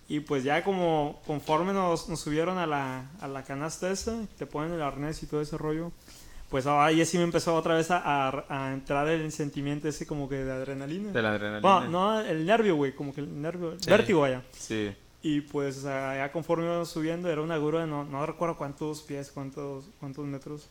[0.07, 4.45] Y pues ya como conforme nos, nos subieron a la, a la canasta esa, te
[4.45, 5.91] ponen el arnés y todo ese rollo,
[6.49, 7.97] pues ahí sí me empezó otra vez a,
[8.29, 11.11] a- a entrar el sentimiento ese como que de adrenalina.
[11.11, 11.59] De la adrenalina.
[11.61, 13.89] Bueno, no el nervio, güey, como que el nervio, Sí.
[13.89, 14.43] vértigo, vaya.
[14.51, 14.93] Sí.
[15.23, 19.85] Y pues, ya conforme íbamos subiendo, era una grúa, no, no recuerdo cuántos pies, cuántos,
[19.99, 20.69] cuántos metros.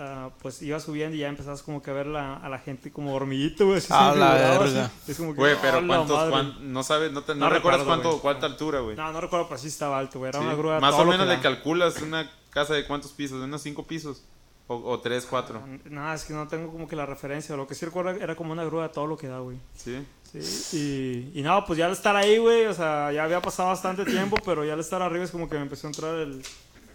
[0.00, 2.90] Ah, pues iba subiendo y ya empezabas como que a ver la, a la gente
[2.90, 3.78] como hormiguito, güey.
[3.78, 4.90] así A se la verga.
[5.06, 6.28] Es como que, Güey, ¡oh, pero ¿cuántos?
[6.30, 8.96] cuán- no sabes, no, te, no, No recuerdas recuerdo, cuánto, cuánta altura, güey.
[8.96, 10.30] No, no recuerdo, pero sí estaba alto, güey.
[10.30, 10.44] Era Sí.
[10.46, 10.80] una grúa.
[10.80, 11.40] Más todo o menos le da.
[11.40, 14.22] calculas una casa de cuántos pisos, de unos cinco pisos.
[14.66, 15.60] O, o tres, cuatro.
[15.86, 17.56] No, es que no tengo como que la referencia.
[17.56, 19.56] Lo que sí recuerdo era como una grúa a todo lo que da, güey.
[19.76, 20.06] Sí.
[20.32, 23.70] Sí, y, y no, pues ya al estar ahí, güey, o sea, ya había pasado
[23.70, 26.40] bastante tiempo, pero ya al estar arriba es como que me empezó a entrar el,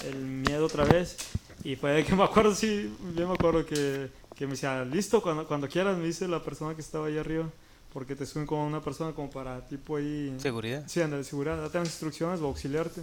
[0.06, 1.18] el miedo otra vez.
[1.66, 5.46] Y fue que me acuerdo, sí, yo me acuerdo que, que me decía, listo, cuando,
[5.48, 7.50] cuando quieras, me dice la persona que estaba ahí arriba,
[7.92, 10.34] porque te suben como una persona como para tipo ahí...
[10.40, 10.84] Seguridad.
[10.88, 13.02] Sí, anda de seguridad, date las instrucciones o auxiliarte.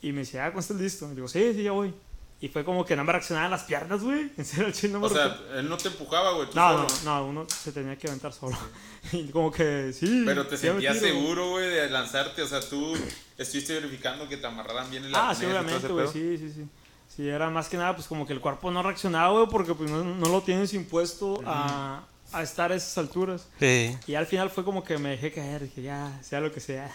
[0.00, 1.10] Y me decía, ah, ¿cuándo estás listo?
[1.10, 1.92] Y digo, sí, sí, ya voy.
[2.40, 4.30] Y fue como que no me reaccionaban las piernas, güey.
[4.38, 5.58] En serio, el chile no me O sea, reaccionaba.
[5.60, 6.48] él no te empujaba, güey.
[6.50, 7.02] tú No, no, solo.
[7.10, 8.56] no, uno se tenía que aventar solo.
[9.12, 10.22] Y como que sí.
[10.26, 11.06] Pero te sí me sentías tiro.
[11.06, 12.42] seguro, güey, de lanzarte.
[12.42, 12.92] O sea, tú
[13.38, 16.12] estuviste verificando que te amarraran bien el Ah, arnés sí, todo obviamente, ese güey, pedo.
[16.12, 16.66] sí, sí, sí.
[17.16, 19.90] Sí, era más que nada, pues como que el cuerpo no reaccionaba, güey, porque pues
[19.90, 23.48] no, no lo tienes impuesto a, a estar a esas alturas.
[23.58, 23.96] Sí.
[24.06, 26.94] Y al final fue como que me dejé caer, dije, ya, sea lo que sea.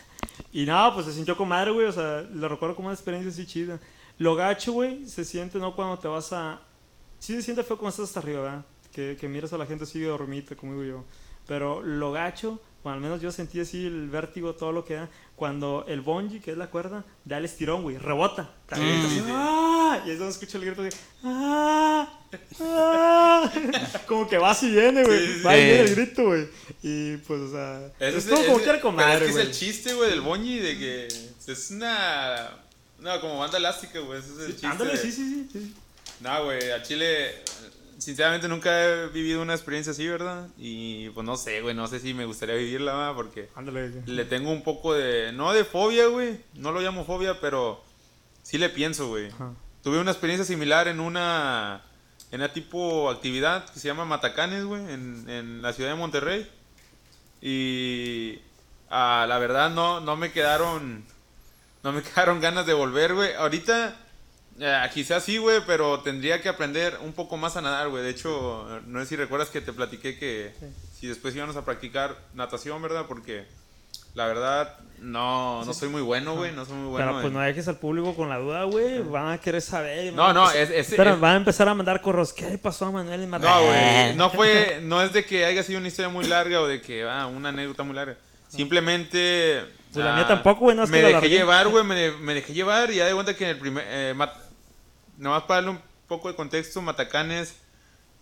[0.51, 3.31] Y nada, pues se sintió con madre, güey, o sea, lo recuerdo como una experiencia
[3.31, 3.79] así chida.
[4.19, 5.75] Lo gacho, güey, se siente, ¿no?
[5.75, 6.61] Cuando te vas a...
[7.17, 8.65] Sí se siente feo cuando estás hasta arriba, ¿verdad?
[8.91, 11.05] Que, que miras a la gente así de dormita, como digo yo.
[11.47, 15.09] Pero lo gacho, bueno, al menos yo sentí así el vértigo, todo lo que da,
[15.41, 18.47] cuando el bungee, que es la cuerda, da el estirón, güey, rebota.
[18.69, 19.31] Te avientas Mm.
[19.31, 20.03] ¡ah!
[20.05, 22.07] Y es donde escucho el grito de ¡ah!
[22.59, 23.51] ¡ah!
[24.07, 25.27] Como que va y viene, güey.
[25.37, 26.47] Sí, va y viene el grito, güey.
[26.83, 29.51] Y pues, o sea, es todo como ese- quiera con pero Es que es el
[29.51, 31.07] chiste, güey, del boñi de que
[31.51, 32.51] es una.
[32.99, 34.19] No, como banda elástica, güey.
[34.19, 34.67] Ese es el chiste.
[34.67, 35.73] ándale, de- sí, sí, sí.
[36.19, 37.43] No, güey, a Chile,
[38.01, 40.47] sinceramente nunca he vivido una experiencia así, ¿verdad?
[40.57, 43.15] Y pues no sé, güey, no sé si me gustaría vivirla, ¿verdad?
[43.15, 47.39] porque Ándale, le tengo un poco de, no de fobia, güey, no lo llamo fobia,
[47.39, 47.83] pero
[48.41, 49.27] sí le pienso, güey.
[49.27, 49.53] Ajá.
[49.83, 51.83] Tuve una experiencia similar en una,
[52.31, 56.49] en una tipo actividad que se llama Matacanes, güey, en, en la ciudad de Monterrey.
[57.39, 58.39] Y
[58.89, 61.05] ah, la verdad no, no me quedaron,
[61.83, 63.33] no me quedaron ganas de volver, güey.
[63.35, 63.95] Ahorita
[64.59, 68.03] eh, quizás sí, güey, pero tendría que aprender un poco más a nadar, güey.
[68.03, 70.65] De hecho, no sé si recuerdas que te platiqué que Sí.
[70.99, 73.05] si después íbamos a practicar natación, ¿verdad?
[73.07, 73.45] Porque
[74.13, 77.07] la verdad no, no soy muy bueno, güey, no soy muy bueno.
[77.07, 78.99] Pero pues en- no dejes al público con la duda, güey.
[78.99, 80.13] Van a querer saber.
[80.13, 82.33] No, no, es- es- Pero es- van a empezar a mandar correos.
[82.33, 84.05] ¿Qué le pasó a Manuel en No, Matacanes?
[84.07, 86.81] güey, no fue, no es de que haya sido una historia muy larga o de
[86.81, 88.17] que, ah, una anécdota muy larga.
[88.49, 89.63] Simplemente...
[89.93, 92.53] Pues la ah, mía tampoco, güey, no Me la dejé llevar, güey, me, me dejé
[92.53, 93.85] llevar y ya de cuenta que en el primer...
[93.87, 94.35] Eh, mat-
[95.17, 97.55] nomás para darle un poco de contexto, Matacanes,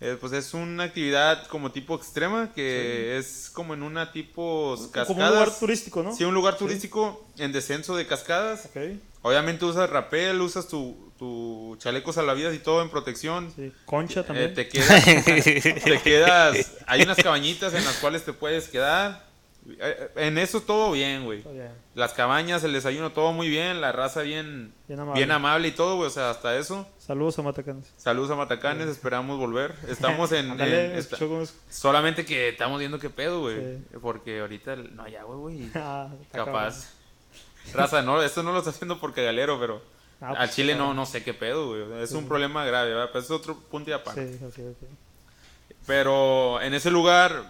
[0.00, 5.08] eh, pues es una actividad como tipo extrema, que es como en una tipo cascadas.
[5.08, 6.14] Como un lugar turístico, ¿no?
[6.14, 8.66] Sí, un lugar turístico en descenso de cascadas.
[8.66, 8.98] Ok.
[9.22, 13.52] Obviamente usas rapel, usas tu, tu chaleco salvavidas y todo en protección.
[13.54, 13.72] Sí.
[13.84, 14.54] Concha Eh, también.
[14.54, 15.04] te quedas,
[15.84, 19.28] te quedas, hay unas cabañitas en las cuales te puedes quedar.
[19.78, 21.42] Eh, En eso todo bien, güey.
[21.42, 21.70] Bien.
[21.94, 25.18] Las cabañas, el desayuno, todo muy bien, la raza bien, Bien amable.
[25.20, 26.08] bien amable y todo, güey.
[26.08, 26.88] O sea, hasta eso.
[26.98, 27.92] Saludos a Matacanes.
[27.96, 29.74] Saludos a Matacanes, esperamos volver.
[29.88, 31.16] Estamos en, esta-
[31.68, 33.56] solamente que estamos viendo qué pedo, güey.
[33.56, 33.84] Sí.
[34.00, 35.70] Porque ahorita no hay agua, güey.
[35.74, 36.90] Ah, Capaz.
[37.74, 39.82] Raza, no, esto no lo está haciendo por cagalero, pero
[40.22, 42.02] Ah, al pues, Chile no, no sé qué pedo, güey.
[42.02, 42.16] Es Sí.
[42.16, 43.08] un problema grave, ¿verdad?
[43.12, 44.38] Pero es otro punto y aparte.
[44.38, 44.88] Sí, ok, ok.
[45.86, 47.42] Pero en ese lugar,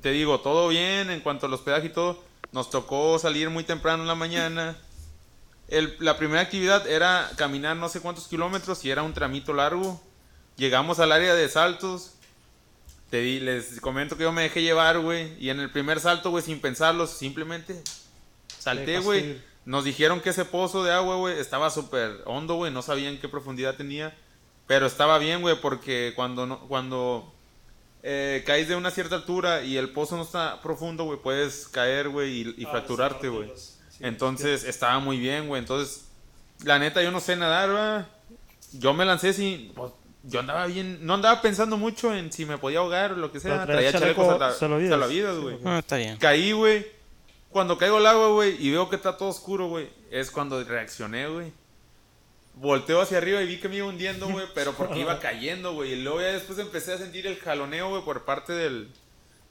[0.00, 2.22] te digo, todo bien en cuanto al hospedaje y todo.
[2.52, 4.76] Nos tocó salir muy temprano en la mañana.
[5.68, 10.00] El- la primera actividad era caminar no sé cuántos kilómetros y era un tramito largo.
[10.56, 12.12] Llegamos al área de saltos.
[13.10, 15.34] Te di- les comento que yo me dejé llevar, güey.
[15.38, 17.82] Y en el primer salto, güey, sin pensarlo, simplemente
[18.58, 19.20] salté, güey.
[19.64, 22.72] Nos dijeron que ese pozo de agua, güey, estaba súper hondo, güey.
[22.72, 24.16] No sabían qué profundidad tenía.
[24.66, 27.31] Pero estaba bien, güey, porque cuando, no, cuando
[28.02, 32.08] eh, caes de una cierta altura y el pozo no está profundo, güey, puedes caer,
[32.08, 33.52] güey, y, y Ah, fracturarte, güey.
[33.56, 35.60] sí, Entonces estaba muy bien, güey.
[35.60, 36.06] Entonces,
[36.64, 38.08] la neta, yo no sé nadar, va.
[38.72, 39.72] Yo me lancé sin.
[39.74, 39.92] pues,
[40.24, 41.04] yo andaba bien.
[41.04, 43.52] No andaba pensando mucho en si me podía ahogar o lo que sea.
[43.52, 44.90] Pero traía Traía chaleco chalecos salva- salvavidas.
[44.90, 45.58] salvavidas, güey.
[45.64, 46.16] Ah, está bien.
[46.16, 46.86] Caí, güey.
[47.50, 51.28] Cuando caigo al agua, güey, y veo que está todo oscuro, güey, es cuando reaccioné,
[51.28, 51.52] güey.
[52.54, 55.92] Volteo hacia arriba y vi que me iba hundiendo, güey, pero porque iba cayendo, güey.
[55.92, 58.90] Y luego ya después empecé a sentir el jaloneo, güey, por parte del,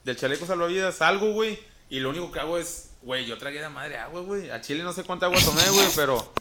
[0.04, 0.96] del chaleco salvavidas.
[0.96, 1.58] Salgo, güey,
[1.90, 4.50] y lo único que hago es, güey, yo tragué de madre agua, güey.
[4.50, 6.32] A Chile no sé cuánta agua tomé, güey, pero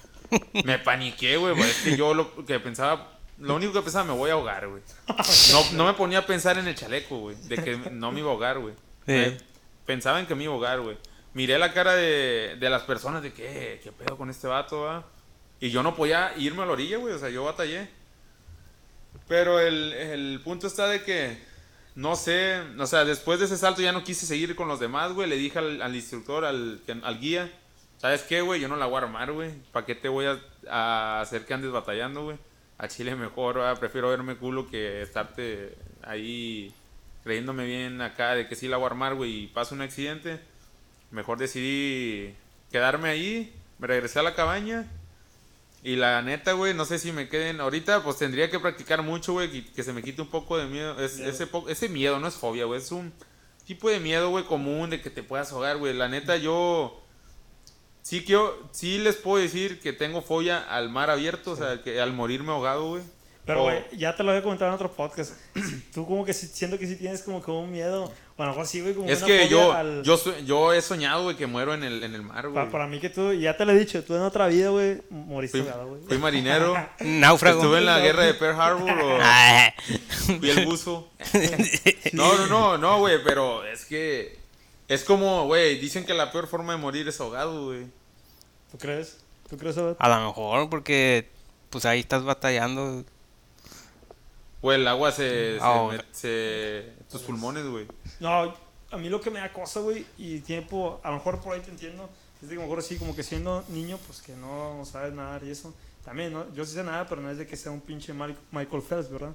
[0.63, 1.53] me paniqué, güey.
[1.53, 1.69] güey.
[1.69, 4.81] Es que yo lo que pensaba, lo único que pensaba, me voy a ahogar, güey.
[5.51, 8.29] No, no me ponía a pensar en el chaleco, güey, de que no me iba
[8.29, 8.75] a ahogar, güey.
[9.05, 9.37] Sí.
[9.85, 10.97] Pensaba en que me iba a ahogar, güey.
[11.33, 15.05] Miré la cara de, de las personas de que, ¿qué pedo con este vato, va?
[15.61, 17.13] Y yo no podía irme a la orilla, güey.
[17.13, 17.87] O sea, yo batallé.
[19.27, 21.37] Pero el, el punto está de que,
[21.95, 25.13] no sé, o sea, después de ese salto ya no quise seguir con los demás,
[25.13, 25.29] güey.
[25.29, 27.49] Le dije al, instructor, al, al guía,
[27.97, 28.59] ¿sabes qué, güey?
[28.59, 29.51] Yo no la voy a armar, güey.
[29.71, 32.37] ¿Para qué te voy a, a hacer que andes batallando, güey?
[32.79, 33.79] A Chile mejor, ¿verdad?
[33.79, 36.73] prefiero verme culo que estarte ahí
[37.23, 40.39] creyéndome bien acá de que sí la voy a armar, güey, y pasa un accidente.
[41.11, 42.33] Mejor decidí
[42.71, 44.87] quedarme ahí, me regresé a la cabaña.
[45.83, 47.59] Y la neta, güey, no sé si me queden.
[47.59, 50.67] Ahorita, pues tendría que practicar mucho, güey, que, que se me quite un poco de
[50.67, 50.99] miedo.
[51.03, 51.29] Es- Miedo.
[51.31, 53.11] Ese, po- ese miedo no es fobia, güey, es un
[53.65, 55.93] tipo de miedo, güey, común de que te puedas ahogar, güey.
[55.93, 57.01] La neta, yo.
[58.03, 61.99] Sí, quiero, sí les puedo decir que tengo fobia al mar abierto, o sea, que
[62.01, 63.03] al morirme ahogado, güey.
[63.45, 65.33] Pero, O- güey, ya te lo había comentado en otro podcast.
[65.93, 68.11] Tú como que siento que sí tienes como que un miedo.
[68.41, 70.81] O a lo mejor sí, güey, como Es una que yo, al- yo, yo he
[70.81, 72.65] soñado, güey, que muero en el, en el mar, güey.
[72.65, 74.99] Pa- para mí que tú, ya te lo he dicho, tú en otra vida, güey,
[75.11, 76.01] moriste Fui, ahogado, güey.
[76.07, 76.73] fui marinero.
[77.01, 77.59] Náufrago.
[77.61, 79.71] Estuve en la guerra de Pearl Harbor o Ah,
[80.39, 81.07] fui el buzo.
[82.13, 84.39] No, no, no, no, güey, pero es que
[84.87, 87.85] es como, güey, dicen que la peor forma de morir es ahogado, güey.
[88.71, 89.17] ¿Tú crees?
[89.49, 89.97] ¿Tú crees, Abad?
[89.99, 91.29] a lo mejor porque
[91.69, 93.03] pues ahí estás batallando.
[94.61, 97.87] Güey, el agua se, se, met- se- tus pulmones, güey.
[98.21, 98.53] No,
[98.91, 101.59] a mí lo que me da cosa, güey, y tiempo, a lo mejor por ahí
[101.61, 102.09] te entiendo,
[102.41, 105.13] es de que a lo mejor sí, como que siendo niño, pues que no sabes
[105.13, 105.73] nadar y eso.
[106.05, 106.45] También, ¿no?
[106.55, 109.33] Yo sí sé nada, pero no es de que sea un pinche Michael Phelps, ¿verdad?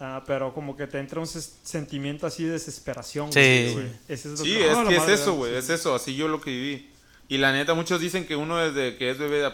[0.00, 3.32] Ah, pero como que te entra un sentimiento así de desesperación.
[3.32, 3.70] Sí.
[3.74, 3.86] güey.
[4.08, 5.58] Ese es lo Sí, que- es ¡Ah, la que es madre, eso, güey, Sí.
[5.58, 6.90] es eso, así yo lo que viví.
[7.28, 9.48] Y la neta, muchos dicen que uno desde que es bebé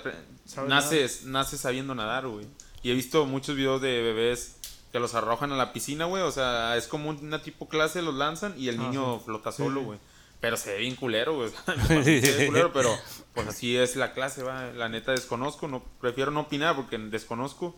[0.66, 2.46] nace, nace sabiendo nadar, güey.
[2.82, 4.54] Y he visto muchos videos de bebés
[4.92, 6.22] que los arrojan a la piscina, güey.
[6.22, 9.24] O sea, es como una tipo clase, los lanzan y el Ah, niño sí.
[9.26, 9.86] flota Sí, solo, sí.
[9.86, 9.98] güey.
[10.40, 11.50] Pero se ve bien culero, güey.
[12.04, 12.96] Se ve culero, pero
[13.34, 14.66] pues así es la clase, va.
[14.72, 17.74] La neta desconozco, no, prefiero no opinar porque desconozco.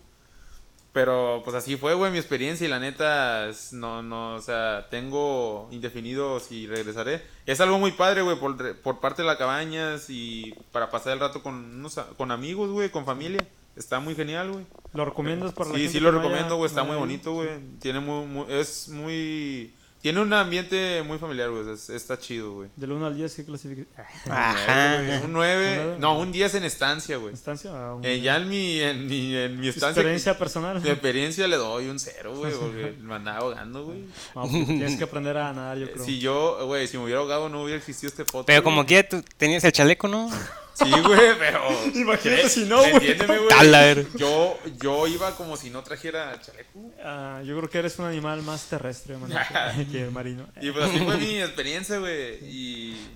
[0.92, 5.68] Pero pues así fue, güey, mi experiencia y la neta, no, no, o sea, tengo
[5.70, 7.22] indefinido si regresaré.
[7.46, 11.20] Es algo muy padre, güey, por, por parte de la cabañas y para pasar el
[11.20, 13.46] rato con, unos con amigos, güey, con familia.
[13.76, 14.66] Está muy genial, güey.
[14.92, 17.48] ¿Lo recomiendas para la Sí, gente sí lo recomiendo, güey, está muy bonito, güey.
[17.80, 22.68] Tiene muy, muy- es muy, tiene un ambiente muy familiar, güey, es- está chido, güey.
[22.76, 23.84] Del 1 al 10, ¿qué clasifica?
[24.28, 25.22] Ajá.
[25.24, 25.96] Un 9, Nueve.
[25.98, 27.32] no, un 10 en estancia, güey.
[27.32, 27.70] ¿Estancia?
[27.72, 30.80] Ah, un- Eh, ya en mi, en mi, en mi estancia, Experiencia personal.
[30.82, 34.00] mi experiencia le doy un 0, güey, porque me andaba ahogando, güey.
[34.34, 36.04] No, pues, tienes que aprender a nadar, yo creo.
[36.04, 38.46] Si yo, güey, si me hubiera ahogado no hubiera existido este podcast.
[38.48, 38.74] Pero güey.
[38.74, 40.28] como que tú tenías el chaleco, ¿no?
[40.74, 41.60] Sí, güey, pero...
[41.94, 42.94] Imagínate si no, güey.
[42.94, 44.06] Entiéndeme, güey.
[44.16, 46.80] Yo, yo iba como si no trajera chaleco.
[47.04, 49.30] Ah, yo creo que eres un animal más terrestre, man,
[49.92, 50.46] que, marino.
[50.60, 52.36] Y pues así fue mi experiencia, güey.
[52.44, 53.08] Y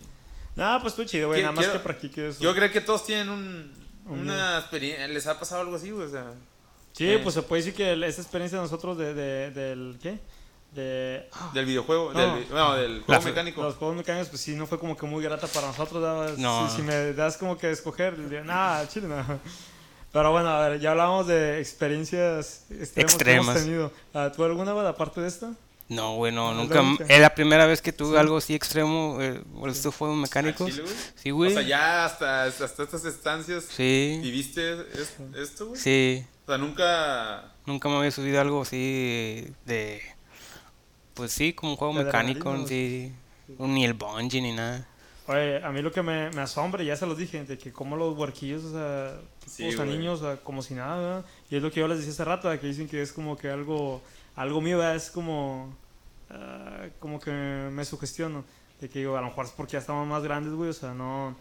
[0.56, 1.40] Nada, pues tú chido, güey.
[1.42, 2.38] Nada más quiero- que practiques.
[2.38, 3.72] yo creo que todos tienen un,
[4.06, 5.08] Un una experiencia.
[5.08, 6.06] ¿Les ha pasado algo así, güey?
[6.06, 6.32] O sea,
[6.92, 7.18] Sí, eh.
[7.22, 9.98] pues se puede decir que esta experiencia de nosotros de, de- del.
[10.02, 10.18] ¿Qué?
[10.74, 11.28] De.
[11.52, 12.18] del videojuego, No.
[12.36, 13.62] del, no, del juego La- mecánico.
[13.62, 16.36] Los juegos mecánicos, pues sí, no fue como que muy grata para nosotros.
[16.38, 16.68] No.
[16.68, 19.16] Si, si me das como que escoger, nada, chile, no.
[20.12, 23.48] Pero bueno, a ver, ya hablamos de experiencias extremas, que Extremas.
[23.56, 23.92] hemos tenido.
[24.12, 25.52] Ah, ¿Tú alguna, güey, aparte de esta?
[25.88, 26.82] No, güey, no, nunca.
[27.08, 28.16] Es la primera vez que tuve Sí.
[28.16, 29.18] algo así extremo.
[29.20, 29.42] Eh,
[29.92, 30.66] fuegos mecánicos.
[30.66, 30.96] ¿Al chile, güey?
[31.16, 31.50] Sí, güey.
[31.50, 34.18] O sea, ya hasta, hasta estas estancias Sí.
[34.22, 35.80] viviste es- esto, güey.
[35.80, 36.24] Sí.
[36.44, 37.52] O sea, nunca.
[37.66, 40.00] Nunca me había subido algo así de.
[41.14, 43.12] Pues sí, como un juego De mecánico, sí.
[43.58, 44.86] Ni el bungee ni nada.
[45.26, 47.96] Oye, a mí lo que me, me asombra, ya se los dije, de que como
[47.96, 51.24] los huerquillos, o sea, Sí, niños, o sea, como si nada, ¿verdad?
[51.50, 53.36] Y es lo que yo les decía hace rato, de que dicen que es como
[53.36, 54.02] que algo,
[54.36, 54.96] algo mío, ¿verdad?
[54.96, 55.74] Es como,
[56.30, 58.44] ah, como que me sugestiono,
[58.80, 60.92] de que digo, a lo mejor es porque ya estamos más grandes, güey, o sea,
[60.92, 61.34] no,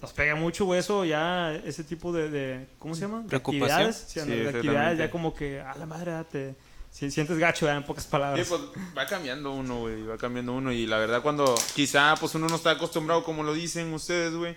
[0.00, 3.22] nos pega mucho, güey, eso, ya, ese tipo de, de ¿cómo se llama?
[3.24, 6.54] De actividades, sí, Sí, de actividades, ya como que, a la madre, te,
[6.92, 7.80] si- sientes gacho, ¿verdad?
[7.80, 8.46] En pocas palabras.
[8.46, 8.60] Pues
[8.96, 10.70] va cambiando uno, güey, va cambiando uno.
[10.70, 14.56] Y la verdad, cuando quizá pues uno no está acostumbrado, como lo dicen ustedes, güey.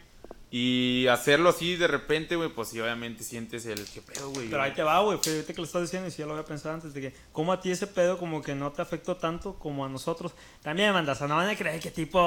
[0.58, 4.48] Y hacerlo así de repente, güey, pues sí, obviamente sientes el que pedo, güey.
[4.50, 5.20] Pero ahí te va, güey.
[5.22, 6.94] Fíjate que lo estás diciendo y sí, ya lo había pensado antes.
[6.94, 9.90] De que, como a ti ese pedo, como que no te afectó tanto como a
[9.90, 10.32] nosotros.
[10.64, 12.18] También, mandas, no van a creer que tipo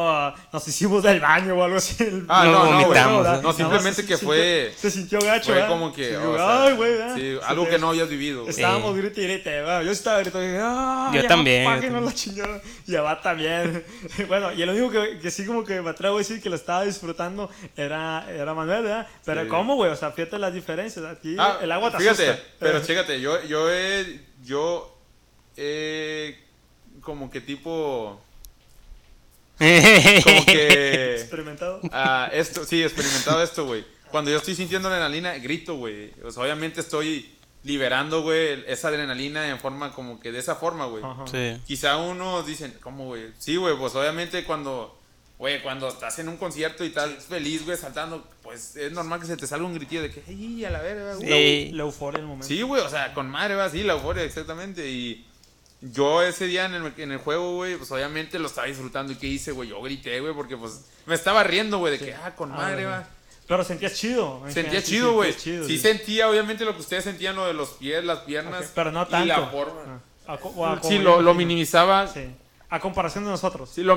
[0.53, 1.97] nos hicimos del baño o algo así.
[2.29, 2.83] Ah, no, no, güey.
[2.83, 3.43] vomitamos, ¿verdad?
[3.43, 4.75] No, simplemente que fue.
[4.77, 6.15] Se sintió gacho, Fue como que.
[6.39, 8.51] Ay, güey, sí, algo que no habías vivido, güey.
[8.51, 9.01] Estábamos Sí.
[9.01, 9.83] grite y grite, ¿verdad?
[9.83, 12.05] Yo estaba gritando, Yo también, yo apáguenos también.
[12.05, 12.63] la chingada.
[12.87, 13.85] Y va también.
[14.29, 16.85] bueno, y el único que sí como que me atrevo a decir que lo estaba
[16.85, 19.07] disfrutando era, era Manuel, ¿verdad?
[19.25, 19.49] Pero Sí.
[19.49, 19.91] ¿cómo, güey?
[19.91, 21.05] O sea, fíjate las diferencias.
[21.05, 22.49] Aquí Ah, el agua te Fíjate, asusta.
[22.59, 24.21] pero chécate, yo, yo he.
[24.43, 24.99] Yo
[25.57, 26.39] he.
[27.01, 28.21] Como que tipo.
[29.59, 31.15] Como que.
[31.17, 31.81] Experimentado.
[31.93, 33.85] Ah, esto, sí, experimentado esto, güey.
[34.11, 36.13] Cuando yo estoy sintiendo adrenalina, grito, güey.
[36.25, 40.87] O sea, obviamente estoy liberando, güey, esa adrenalina en forma como que de esa forma,
[40.87, 41.03] güey.
[41.31, 41.61] Sí.
[41.67, 43.33] Quizá unos dicen, ¿cómo, güey?
[43.39, 44.98] Sí, güey, pues obviamente cuando,
[45.39, 49.27] güey, cuando estás en un concierto y estás feliz, güey, saltando, pues es normal que
[49.27, 51.67] se te salga un gritillo de que, ¡ay, a la verga, güey!
[51.69, 51.73] Sí.
[51.73, 52.47] La euforia en el momento.
[52.49, 54.89] Sí, güey, o sea, con madre, va, sí, la euforia, exactamente.
[54.89, 55.25] Y
[55.81, 59.13] yo ese día en el, en el juego, güey, pues obviamente lo estaba disfrutando.
[59.13, 59.69] ¿Y qué hice, güey?
[59.69, 62.85] Yo grité, güey, porque pues me estaba riendo, güey, de que, ah, con Ah, madre,
[62.87, 63.07] va.
[63.47, 64.43] Pero sentías chido.
[64.45, 65.33] en Sentía chido, güey.
[65.33, 65.79] Sí sí.
[65.79, 68.73] sentía, obviamente, lo que ustedes sentían, lo de los pies, las piernas.
[68.75, 69.27] Pero no Y tanto.
[69.29, 70.01] la forma.
[70.27, 72.07] Ah, a a Sí, lo, lo minimizaba.
[72.09, 72.29] Sí.
[72.71, 73.71] A comparación de nosotros.
[73.71, 73.97] Sí, lo,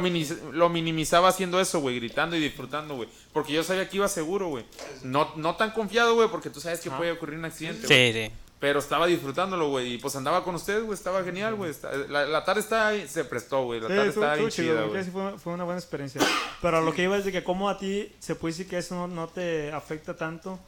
[0.54, 3.10] lo minimizaba haciendo eso, güey, gritando y disfrutando, güey.
[3.34, 4.64] Porque yo sabía que iba seguro, güey.
[5.04, 6.98] No, no tan confiado, güey, porque tú sabes que Ah.
[6.98, 8.14] puede ocurrir un accidente, güey.
[8.14, 8.36] Sí, sí.
[8.62, 9.96] Pero estaba disfrutándolo, güey.
[9.96, 10.94] Y pues andaba con ustedes, güey.
[10.94, 11.74] Estaba genial, güey.
[12.10, 13.82] La, la tarde está ahí, se prestó, güey.
[13.82, 15.04] La Sí, tarde estuvo- estaba bien chida, güey.
[15.04, 16.22] sí fue, fue una buena experiencia.
[16.62, 18.96] Pero lo que iba es de que como a ti se puede decir que eso
[18.96, 20.60] no, no te afecta tanto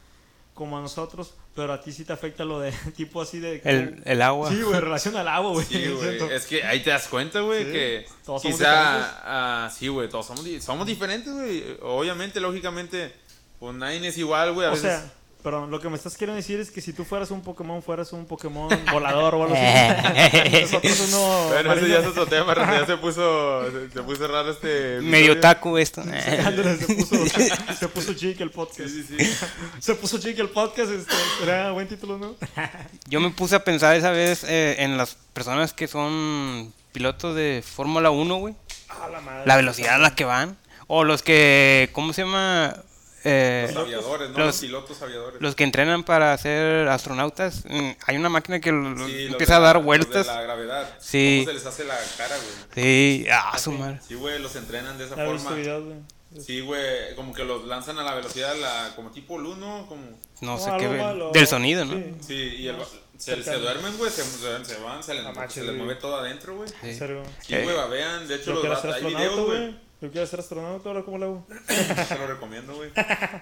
[0.54, 3.62] como a nosotros, pero a ti sí te afecta lo de tipo así de...
[3.63, 4.50] El, el agua.
[4.50, 5.66] Sí, güey, relación al agua, güey.
[5.66, 6.22] Sí, güey.
[6.32, 7.72] Es que ahí te das cuenta, güey, Sí.
[7.72, 9.22] que Todos somos quizá...
[9.66, 11.63] ah, sí, güey, todos somos, somos diferentes, güey.
[11.82, 13.13] Obviamente, lógicamente,
[13.60, 14.68] pues nadie es igual, güey.
[14.68, 14.89] A O veces...
[14.92, 17.84] sea, perdón, lo que me estás queriendo decir es que si tú fueras un Pokémon,
[17.84, 20.62] fueras un Pokémon volador o algo así.
[20.62, 21.47] Nosotros uno...
[21.49, 25.01] Bueno, ese ya es otro tema, ya se puso, se, se puso raro este...
[25.01, 26.01] Medio taco esto.
[26.03, 27.25] Se puso,
[27.77, 28.89] se puso chic el podcast.
[28.89, 29.38] Sí, sí, sí.
[29.79, 32.36] Se puso chic el podcast, este, era buen título, ¿no?
[33.08, 37.63] Yo me puse a pensar esa vez eh, en las personas que son pilotos de
[37.65, 38.56] Fórmula 1, güey.
[38.88, 39.43] A la madre.
[39.45, 40.58] La velocidad a la que van.
[40.88, 42.75] O los que, ¿cómo se llama?
[43.25, 44.38] Eh, Los aviadores, ¿no?
[44.38, 45.41] los- Los pilotos aviadores.
[45.41, 47.63] los que entrenan para ser astronautas.
[47.69, 49.86] Mm, Hay una máquina que lo- lo- Sí, los empieza de a dar la- los
[49.86, 50.27] vueltas.
[50.27, 50.97] De la gravedad.
[50.99, 51.43] Sí.
[51.45, 52.83] ¿Cómo se les hace la cara, güey?
[52.86, 53.99] Sí, ah, su madre.
[54.07, 55.39] Sí, güey, los entrenan de esa La forma.
[55.41, 55.97] visibilidad, güey.
[56.43, 59.86] Sí, güey, como que los lanzan a la velocidad, la, como tipo luz, ¿no?
[59.88, 60.01] Como...
[60.41, 60.88] No No, sé qué.
[60.89, 61.31] malo.
[61.31, 61.93] Del sonido, ¿no?
[61.93, 62.15] Sí.
[62.27, 62.75] Sí, y el,
[63.17, 64.65] se, duermen, güey, se, van,
[65.03, 65.77] se les, macho, se les güey.
[65.77, 66.67] mueve todo adentro, güey.
[66.81, 66.93] Sí.
[66.95, 67.21] Serio.
[67.39, 69.75] Sí, güey, babean, de hecho los hay videos, güey.
[70.04, 71.48] Yo quiero ser astronauta, ahora cómo lo hago.
[72.10, 72.89] Te lo recomiendo, güey.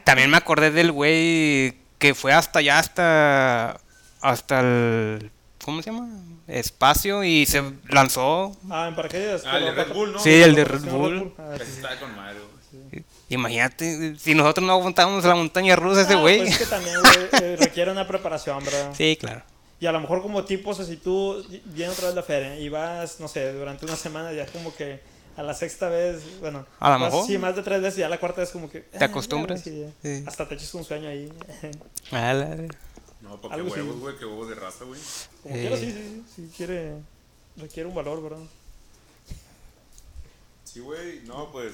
[0.04, 3.82] También me acordé del güey que fue hasta allá, hasta.
[4.22, 5.32] Hasta el.
[5.66, 6.08] ¿Cómo se llama?
[6.46, 8.56] Espacio y se lanzó.
[8.70, 9.42] Ah, en paracaídas.
[9.44, 10.20] Ah, el de Red Bull, ¿no?
[10.20, 11.34] Sí, el de Red Bull.
[11.40, 11.72] Ah, sí, sí.
[11.78, 13.04] está con madre, güey.
[13.30, 16.42] Imagínate, si nosotros no aguantábamos la montaña rusa, ese Ah, güey.
[16.42, 18.94] Pues es que también, güey, eh, requiere una preparación, ¿verdad?
[18.96, 19.42] Sí, claro.
[19.80, 22.60] Y a lo mejor como tipo, o sea, si tú vienes otra vez la feria
[22.60, 26.66] y vas, no sé, durante una semana ya como que a la sexta vez, bueno,
[26.80, 27.26] A lo mejor.
[27.26, 28.82] Sí, más de tres veces, ya la cuarta vez como que...
[28.82, 29.62] ¿Te acostumbras?
[29.62, 29.86] sí.
[30.26, 31.32] Hasta te echas un sueño ahí.
[32.12, 32.56] A la-
[33.22, 35.00] No, porque huevos, güey, que huevos de raza, güey.
[35.44, 35.60] Como Eh.
[35.62, 36.94] quiera, sí, sí, sí, sí, quiere...
[37.58, 38.44] Requiere un valor, ¿verdad?
[40.64, 41.74] Sí, güey, no, pues.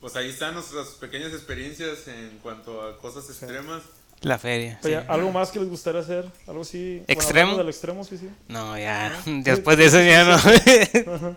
[0.00, 3.82] Pues ahí están nuestras pequeñas experiencias en cuanto a cosas extremas.
[4.22, 4.78] La feria.
[4.84, 5.06] Oye, sí.
[5.08, 6.26] ¿algo más que les gustaría hacer?
[6.46, 7.02] ¿Algo así?
[7.06, 7.56] ¿Extremo?
[7.58, 8.28] del extremo, sí, sí.
[8.48, 9.14] No, ya.
[9.26, 11.36] Después de eso ya no.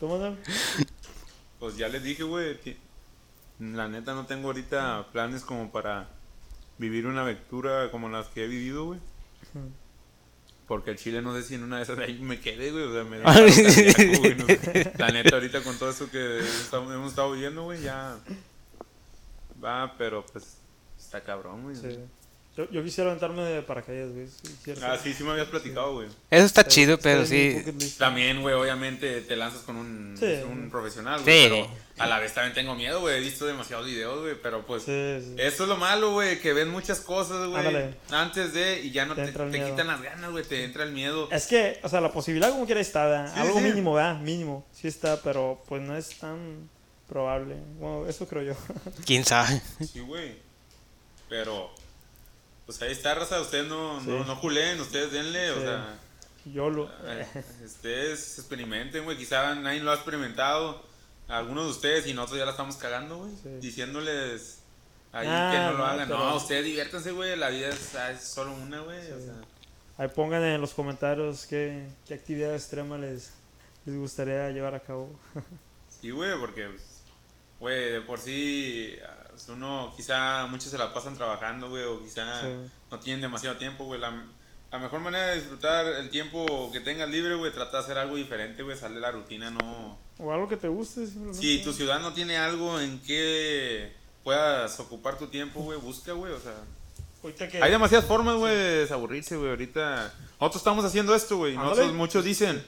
[0.00, 0.36] ¿Cómo no?
[1.58, 2.58] Pues ya les dije, güey,
[3.58, 6.08] la neta no tengo ahorita planes como para
[6.78, 9.00] vivir una aventura como las que he vivido, güey.
[10.66, 12.84] Porque el Chile no sé si en una de esas ahí me quedé, güey.
[12.84, 14.92] O sea, me da paro cardíaco, güey, no sé.
[14.98, 18.18] La neta, ahorita con todo eso que estamos- hemos estado viviendo, güey, ya.
[19.64, 20.58] Va, pero pues
[20.98, 21.74] está cabrón, güey.
[21.76, 21.98] Sí.
[22.58, 24.26] Yo, yo quisiera aventarme de paracaídas, güey.
[24.82, 26.08] Ah, sí, sí me habías platicado, güey.
[26.28, 27.62] Eso está Sí, chido, pero sí.
[27.98, 30.40] También, güey, obviamente te lanzas con un, Sí.
[30.44, 31.44] un profesional, güey.
[31.44, 31.48] Sí.
[31.48, 33.16] Pero a la vez también tengo miedo, güey.
[33.16, 34.34] He visto demasiados videos, güey.
[34.42, 35.34] Pero pues, Sí, sí.
[35.38, 36.40] eso es lo malo, güey.
[36.40, 37.58] Que ven muchas cosas, güey.
[37.64, 37.94] Ándale.
[38.10, 40.42] Antes de y ya no Te te, quitan las ganas, güey.
[40.42, 41.28] Te entra el miedo.
[41.30, 43.66] Es que, o sea, la posibilidad como quiera está, Algo sí.
[43.66, 44.18] mínimo, ¿verdad?
[44.20, 44.66] Mínimo.
[44.72, 46.68] Sí está, pero pues no es tan
[47.08, 47.54] probable.
[47.78, 48.54] Bueno, eso creo yo.
[49.06, 49.60] ¿Quién sabe?
[49.92, 50.34] Sí, güey.
[51.28, 51.70] Pero,
[52.68, 53.40] pues ahí está, raza.
[53.40, 54.24] Ustedes no, no, Sí.
[54.28, 55.98] no juleen, ustedes denle, o sea.
[56.44, 56.90] Yo lo...
[57.04, 57.26] eh,
[57.64, 59.16] Ustedes experimenten, güey.
[59.16, 60.86] Quizá nadie lo ha experimentado.
[61.28, 63.32] Algunos de ustedes y nosotros ya la estamos cagando, güey.
[63.42, 63.48] Sí.
[63.60, 64.60] Diciéndoles
[65.12, 66.08] ahí Ah, que no lo no, hagan.
[66.08, 67.36] pero- No, ustedes diviértanse, güey.
[67.36, 69.12] La vida es, ah, es solo una, güey.
[69.12, 69.34] O sea,
[69.98, 73.32] Ahí pongan en los comentarios qué, qué actividad extrema les,
[73.84, 75.10] les gustaría llevar a cabo.
[76.00, 76.82] sí, güey, porque, pues,
[77.58, 82.02] güey, de por sí, ah, pues, uno, quizá muchos se la pasan trabajando, güey, o
[82.02, 82.48] quizá Sí.
[82.90, 84.00] no tienen demasiado tiempo, güey.
[84.00, 84.12] La,
[84.72, 88.16] la mejor manera de disfrutar el tiempo que tengas libre, güey, trata de hacer algo
[88.16, 89.96] diferente, güey, sale de la rutina, no...
[90.18, 91.06] O algo que te guste.
[91.32, 93.92] Si tu ciudad no tiene algo en que
[94.24, 96.54] puedas ocupar tu tiempo, güey, busca, güey, o sea...
[97.48, 97.62] Que...
[97.62, 100.12] Hay demasiadas formas, güey, de desaburrirse, güey, ahorita...
[100.40, 102.64] Nosotros estamos haciendo esto, güey, nosotros muchos dicen...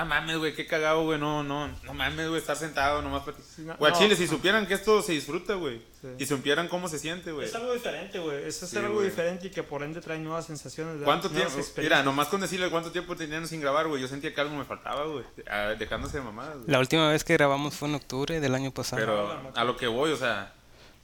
[0.00, 3.36] Ah, mames, güey, qué cagado, güey, no, no, no mames, güey, estar sentado nomás para...
[3.38, 4.30] Sí, no- Güey, no, Chile, si no.
[4.30, 6.06] supieran que esto se disfruta, güey, Sí.
[6.18, 7.46] y supieran cómo se siente, güey.
[7.48, 8.44] Es algo diferente, güey.
[8.44, 11.02] Es Sí, algo diferente y que por ende trae nuevas sensaciones.
[11.02, 11.72] ¿Cuánto Nuevas tiempo?
[11.78, 14.64] Mira, nomás con decirle cuánto tiempo tenían sin grabar, güey, yo sentía que algo me
[14.64, 16.68] faltaba, güey, ah, dejándose de mamadas, güey.
[16.68, 19.00] La última vez que grabamos fue en octubre del año pasado.
[19.00, 20.52] Pero a lo que voy, o sea,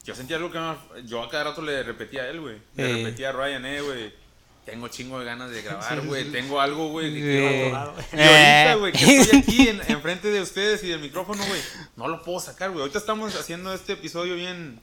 [0.05, 2.59] yo sentía algo que me- yo a cada rato le repetía a él, güey.
[2.76, 3.05] Le Eh.
[3.05, 4.23] repetía a Ryan, eh, güey.
[4.64, 6.30] Tengo chingo de ganas de grabar, güey.
[6.32, 7.50] Tengo algo, güey, que quiero.
[7.56, 8.76] Y ahorita, Eh.
[8.76, 11.60] güey, que estoy aquí en, enfrente de ustedes y del micrófono, güey,
[11.96, 12.80] no lo puedo sacar, güey.
[12.80, 14.80] Ahorita estamos haciendo este episodio bien,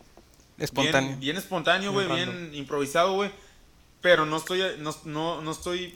[0.57, 1.09] Espontáneo.
[1.09, 3.31] bien, bien espontáneo, güey, Bien improvisado, güey.
[4.01, 5.95] Pero no estoy, no, no, no estoy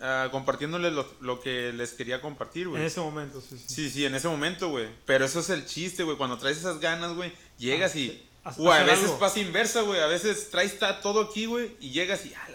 [0.00, 2.80] ah, compartiéndoles lo, lo que les quería compartir, güey.
[2.80, 3.64] En ese momento, sí, sí.
[3.74, 4.88] Sí, sí, en ese momento, güey.
[5.06, 6.16] Pero eso es el chiste, güey.
[6.16, 8.08] Cuando traes esas ganas, güey, llegas Ah, y.
[8.08, 8.26] sí.
[8.68, 9.18] A veces algo.
[9.18, 10.00] pasa inversa, güey.
[10.00, 12.49] A veces traes todo aquí, güey, y llegas y, ah,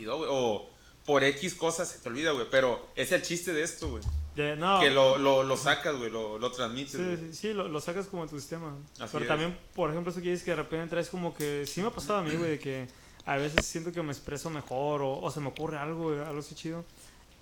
[0.00, 0.30] olvidó, güey.
[0.32, 0.68] O
[1.06, 2.46] por X cosas se te olvida, güey.
[2.50, 4.02] Pero es el chiste de esto, güey.
[4.34, 7.66] De- no, Que lo, lo, lo sacas, güey, lo, lo transmites, Sí, sí, sí, lo,
[7.68, 8.76] lo sacas como en tu sistema.
[9.00, 9.28] Así Pero es.
[9.28, 11.66] también, por ejemplo, eso que dices que de repente traes como que...
[11.66, 12.86] Sí me ha pasado a mí, güey, de que
[13.26, 16.38] a veces siento que me expreso mejor o, o se me ocurre algo, güey, algo
[16.40, 16.84] así chido.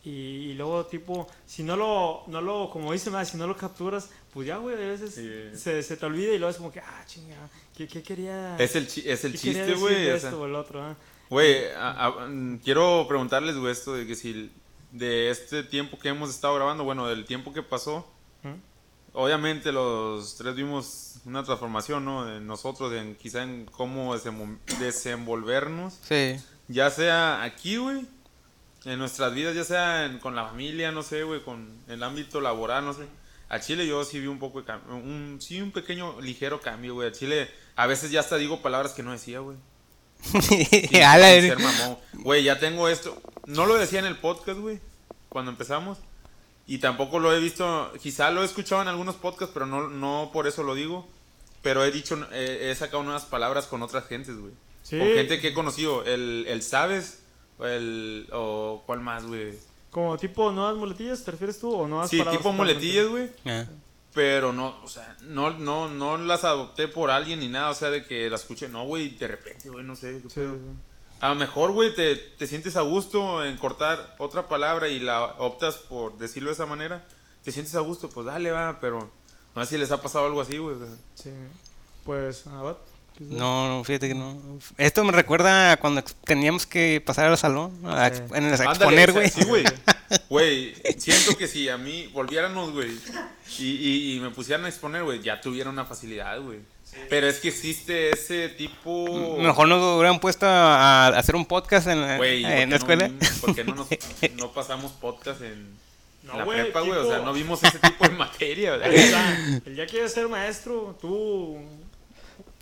[0.04, 4.08] Y, y luego, tipo, si no lo, no lo, como dice si no lo capturas,
[4.32, 5.58] pues ya, güey, a veces Sí.
[5.60, 7.36] se, se te olvida y luego es como que, ah, chinga,
[7.76, 8.56] ¿qué, qué quería?
[8.58, 10.04] Es el, chi- es el chiste, güey.
[10.04, 10.96] de o sea, esto o el otro, ah?
[11.30, 11.64] Güey,
[12.64, 14.50] quiero preguntarles, güey, esto de que si
[14.92, 18.10] de este tiempo que hemos estado grabando, bueno, del tiempo que pasó,
[18.42, 18.54] ¿Mm?
[19.12, 22.26] obviamente los tres vimos una transformación, ¿no?
[22.34, 26.36] En nosotros, en quizá en cómo desenvol- desenvolvernos, Sí.
[26.68, 28.06] ya sea aquí, güey,
[28.86, 32.40] en nuestras vidas, ya sea en- con la familia, no sé, güey, con el ámbito
[32.40, 33.06] laboral, no sé.
[33.50, 36.94] A Chile yo sí vi un poco de cambio, un, sí un pequeño, ligero cambio,
[36.94, 37.08] güey.
[37.08, 39.56] A Chile a veces ya hasta digo palabras que no decía, güey.
[40.32, 41.98] Ser mamón.
[42.14, 43.20] Güey, ya tengo esto.
[43.46, 44.80] No lo decía en el podcast, güey,
[45.28, 45.98] cuando empezamos.
[46.66, 50.30] Y tampoco lo he visto, quizá lo he escuchado en algunos podcasts, pero no, no
[50.32, 51.08] por eso lo digo.
[51.62, 54.52] Pero he dicho, eh, he sacado nuevas palabras con otras gentes, güey.
[54.82, 56.04] Sí, Con gente que he conocido.
[56.04, 57.20] El, el sabes,
[57.58, 59.54] o el, o cuál más, güey.
[59.90, 61.72] como tipo nuevas muletillas, ¿te refieres tú?
[61.74, 63.30] ¿O nuevas Sí, palabras tipo muletillas, güey.
[63.46, 63.64] Ah.
[64.14, 67.90] Pero no, o sea, no, no, no las adopté por alguien ni nada, o sea,
[67.90, 70.20] de que las escuché, no, güey, de repente, güey, no sé.
[70.22, 70.54] qué Sí, pedo.
[70.54, 70.60] sí.
[71.20, 75.24] A lo mejor, güey, te, te sientes a gusto en cortar otra palabra y la
[75.38, 77.06] optas por decirlo de esa manera.
[77.44, 79.10] Te sientes a gusto, pues dale, va, pero
[79.54, 80.76] no sé si les ha pasado algo así, güey.
[81.14, 81.30] Sí.
[82.04, 82.76] Pues, a ver.
[83.20, 84.36] No, no, fíjate que no.
[84.76, 88.20] Esto me recuerda a cuando teníamos que pasar al salón, a, Sí.
[88.22, 89.30] exp- en el- a Ándale, exponer, güey.
[89.30, 89.64] Sí, güey.
[90.30, 92.90] Güey, siento que si a mí volviéramos, güey,
[93.58, 96.60] y, y, y me pusieran a exponer, güey, ya tuviera una facilidad, güey.
[97.10, 99.36] Pero es que existe ese tipo...
[99.38, 102.76] Mejor nos hubieran puesto a, hacer un podcast en, la- Güey, ¿por en qué la
[102.76, 103.08] escuela.
[103.08, 103.88] No, ¿Por qué no, nos,
[104.36, 105.66] no pasamos podcast en
[106.22, 106.98] No, la güey, prepa, güey?
[106.98, 109.36] O sea, no vimos ese tipo de materia, está.
[109.66, 111.58] El día que quieres ser maestro, tú,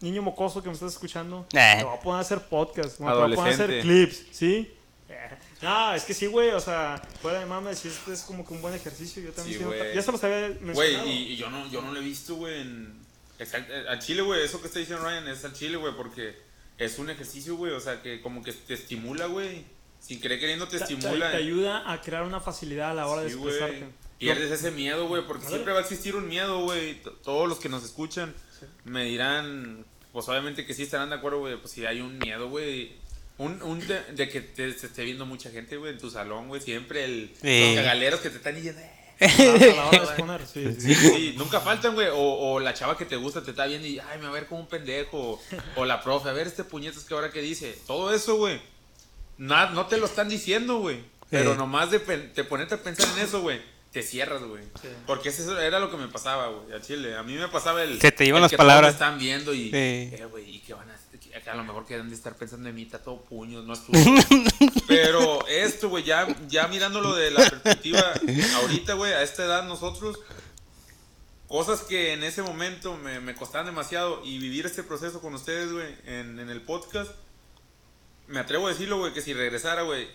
[0.01, 1.75] niño mocoso que me estás escuchando, Eh.
[1.79, 4.71] te voy a poner a hacer podcast, te voy a poner a hacer clips, ¿sí?
[5.09, 5.29] Eh,
[5.63, 8.53] No, es que sí, güey, o sea, fuera de mames, sí, esto es como que
[8.53, 9.23] un buen ejercicio.
[9.23, 9.95] Yo también Sí, güey.
[9.95, 10.75] ya se los había mencionado.
[10.75, 13.01] Güey, y, y yo, no, yo no lo he visto, güey, en...
[13.39, 16.37] eh, Al chile, güey, eso que está diciendo Ryan es al chile, güey, porque
[16.79, 19.65] es un ejercicio, güey, o sea, que como que te estimula, güey.
[19.99, 21.31] Sin querer queriendo te estimula.
[21.31, 23.79] te ayuda a crear una facilidad a la hora de Sí, expresarte.
[23.79, 23.91] güey.
[24.19, 27.01] Pierdes ese miedo, güey, porque siempre va a existir un miedo, güey.
[27.25, 28.67] Todos los que nos escuchan Sí.
[28.85, 32.49] me dirán, pues obviamente que sí estarán de acuerdo, güey, pues si hay un miedo,
[32.49, 32.93] güey.
[33.39, 36.49] Un, un de, de que te, te esté viendo mucha gente, güey, en tu salón,
[36.49, 36.61] güey.
[36.63, 37.67] Siempre el, Sí.
[37.67, 38.81] los cagaleros que te están diciendo.
[38.81, 38.93] "Eh".
[40.53, 41.35] Sí, Sí, sí.
[41.37, 42.09] nunca faltan, güey.
[42.09, 42.17] O,
[42.55, 44.47] o la chava que te gusta te está viendo y, ay, me va a ver
[44.47, 45.41] como un pendejo.
[45.77, 47.79] O la profe, a ver este puñetas que ahora que dice.
[47.87, 48.61] Todo eso, güey.
[49.39, 51.01] na- No te lo están diciendo, güey.
[51.29, 53.61] Pero nomás de, pen- de ponerte a pensar en eso, güey,
[53.93, 54.65] te cierras, güey.
[54.81, 54.89] Sí.
[55.07, 57.17] Porque eso era lo que me pasaba, güey, a Chile.
[57.17, 58.01] A mí me pasaba el.
[58.01, 58.91] Se te iban las que todos palabras.
[58.91, 59.71] me están viendo y.
[59.71, 59.71] Sí.
[59.73, 60.97] Eh, güey, y que van a.
[61.19, 63.85] que a lo mejor quedan de estar pensando en mí, está todo puños, no es
[63.87, 63.93] tú.
[64.89, 68.03] Pero esto, güey, ya, ya mirándolo de la perspectiva
[68.57, 70.19] ahorita, güey, a esta edad nosotros,
[71.49, 75.73] cosas que en ese momento me, me costaban demasiado y vivir este proceso con ustedes,
[75.73, 77.11] güey, en, en el podcast,
[78.29, 80.09] me atrevo a decirlo, güey, que si regresara, güey,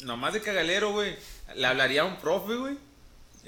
[0.00, 1.16] nomás de cagalero, güey,
[1.54, 2.87] le hablaría a un profe, güey.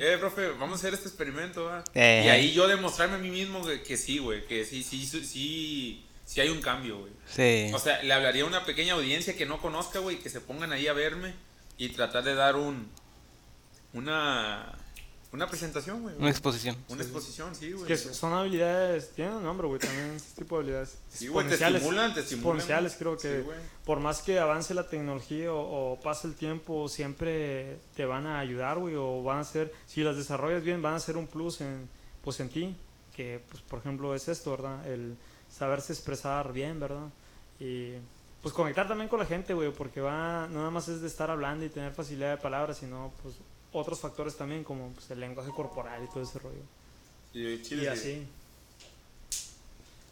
[0.03, 1.85] Eh, profe, vamos a hacer este experimento, ¿va?
[1.93, 2.23] Eh.
[2.25, 5.23] Y ahí yo demostrarme a mí mismo que, que sí, güey, que sí, sí, sí,
[5.23, 7.13] sí, sí hay un cambio, güey.
[7.27, 7.71] Sí.
[7.75, 10.73] O sea, le hablaría a una pequeña audiencia que no conozca, güey, que se pongan
[10.73, 11.35] ahí a verme
[11.77, 12.91] y tratar de dar un
[13.93, 14.73] una
[15.33, 16.15] una presentación, güey.
[16.19, 16.77] Una exposición.
[16.89, 17.87] Una exposición, sí, güey.
[17.87, 20.99] Que son habilidades, tienen un nombre, güey, también este tipo de habilidades.
[21.09, 22.57] Sí, güey, te estimulan, te estimulan.
[22.57, 23.49] Exponenciales, creo que Sí,
[23.85, 28.41] por más que avance la tecnología o, o pase el tiempo, siempre te van a
[28.41, 31.61] ayudar, güey, o van a ser, si las desarrollas bien, van a ser un plus
[31.61, 31.89] en,
[32.23, 32.77] pues en ti,
[33.15, 34.87] que, pues, por ejemplo, es esto, ¿verdad?
[34.87, 35.17] El
[35.49, 37.09] saberse expresar bien, ¿verdad?
[37.59, 37.93] Y
[38.43, 41.31] pues conectar también con la gente, güey, porque va, no nada más es de estar
[41.31, 43.35] hablando y tener facilidad de palabras, sino pues
[43.73, 46.63] otros factores también, como pues, el lenguaje corporal y todo ese rollo.
[47.33, 47.87] Y, Chile, Y sí.
[47.87, 48.27] así.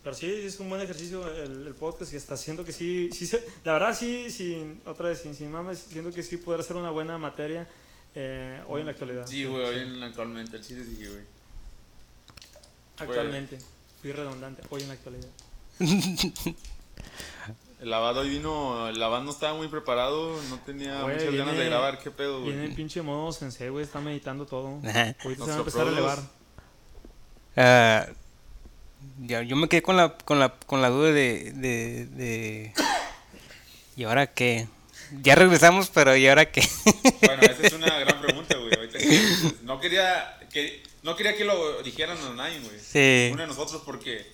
[0.04, 3.26] Pero sí, es un buen ejercicio el, el podcast que está haciendo que sí, sí
[3.26, 6.76] se- la verdad sí, sin, otra vez, sin, sin mames, siento que sí podrá ser
[6.76, 7.66] una buena materia
[8.14, 9.26] eh, hoy en la actualidad.
[9.26, 11.22] Sí, güey, hoy en- actualmente el Chile sí, güey.
[12.98, 13.58] Actualmente,
[14.00, 15.28] fui redundante, hoy en la actualidad.
[17.80, 21.46] El lavado hoy vino, el lavado no estaba muy preparado, no tenía Güey, muchas ganas
[21.46, 22.74] de viene- grabar, qué pedo, Viene en güey.
[22.76, 24.80] pinche modo sensei, güey, está meditando todo.
[24.84, 25.14] Ajá.
[25.22, 26.18] Ahorita se va a empezar a elevar.
[27.56, 28.06] Ah,
[29.20, 32.72] ya, yo me quedé con la, con la, con la duda de, de, de-
[33.96, 34.66] ¿Y ahora qué?
[35.22, 36.62] Ya regresamos, pero ¿y ahora qué?
[37.22, 38.74] Bueno, esa es una gran pregunta, güey.
[38.74, 42.78] Ahorita que- no quería que no quería que lo dijeran a nadie, güey.
[42.80, 43.30] Sí.
[43.32, 44.26] Uno de nosotros porque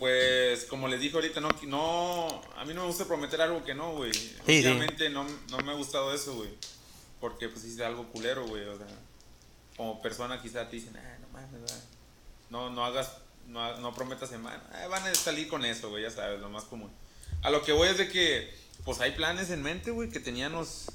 [0.00, 3.74] pues como les dije ahorita no no a mí no me gusta prometer algo que
[3.74, 4.12] no, güey.
[4.12, 4.34] sí.
[4.48, 6.50] Últimamente no, no me ha gustado eso, güey.
[7.20, 8.86] Porque pues hice algo culero, güey, o sea,
[9.76, 11.84] como persona quizá te dicen, "Ah, no mames, ¿verdad?
[12.48, 13.12] no no hagas
[13.46, 14.62] no, no prometas en mano.
[14.72, 16.90] Ah, van a salir con eso, güey, ya sabes, lo más común.
[17.42, 18.52] A lo que voy es de que
[18.84, 20.86] pues hay planes en mente, güey, que teníamos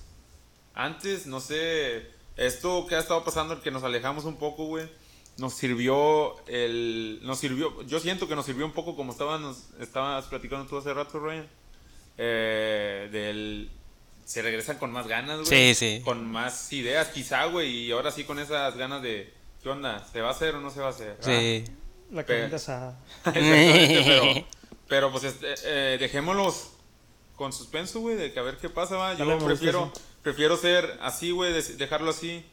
[0.73, 4.89] antes, no sé, esto que ha estado pasando, el que nos alejamos un poco, güey,
[5.37, 10.25] nos sirvió el, nos sirvió, yo siento que nos sirvió un poco como estabas, estabas
[10.25, 11.47] platicando tú hace rato, Ryan,
[12.17, 13.69] eh, del,
[14.23, 16.01] se regresan con más ganas, güey, Sí, sí.
[16.03, 20.05] con más ideas quizá, güey, y ahora sí con esas ganas de, ¿qué onda?
[20.11, 21.17] ¿Se va a hacer o no se va a hacer?
[21.19, 21.65] Sí.
[22.11, 22.99] La Pe- carnita asada.
[23.25, 24.45] Exactamente, pero,
[24.87, 26.69] pero pues este, eh, dejémoslos
[27.35, 29.13] con suspenso, güey, de que a ver qué pasa, va.
[29.15, 32.45] Yo Dale, prefiero, prefiero ser así, güey, dejarlo así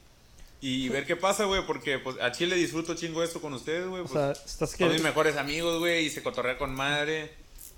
[0.62, 4.02] y ver qué pasa, güey, porque pues a Chile disfruto chingo esto con ustedes, güey.
[4.02, 4.94] O Pues, sea, estás son que...
[4.94, 7.30] mis mejores amigos, güey, y se cotorrea con madre.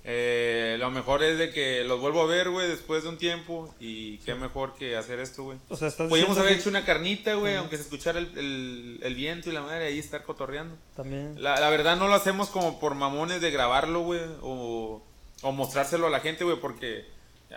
[0.07, 3.73] Eh, lo mejor es de que los vuelvo a ver, güey, después de un tiempo
[3.79, 5.57] y qué mejor que hacer esto, güey.
[5.67, 8.99] O sea, estás Podríamos haber que hecho una carnita, güey, aunque se escuchara el, el,
[9.01, 10.77] el viento y la madre ahí estar cotorreando.
[10.95, 11.41] También.
[11.41, 15.01] La, la verdad no lo hacemos como por mamones de grabarlo, güey, o,
[15.41, 17.05] o mostrárselo a la gente, güey, porque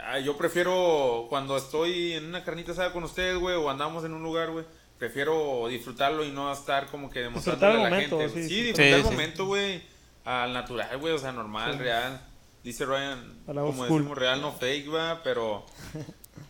[0.03, 4.14] ah, yo prefiero cuando estoy en una carnita asada con ustedes, güey, o andamos en
[4.14, 4.64] un lugar, güey,
[4.99, 8.42] prefiero disfrutarlo y no estar como que demostrándole Disfrutar a el la momento, gente.
[8.42, 8.86] sí, Sí, disfrutar.
[8.94, 9.11] el sí.
[9.11, 9.82] momento, güey,
[10.24, 11.78] al natural, güey, o sea, normal, Sí.
[11.78, 12.24] real.
[12.64, 13.99] Dice Ryan, como school.
[13.99, 15.64] decimos, real, no fake, va, pero...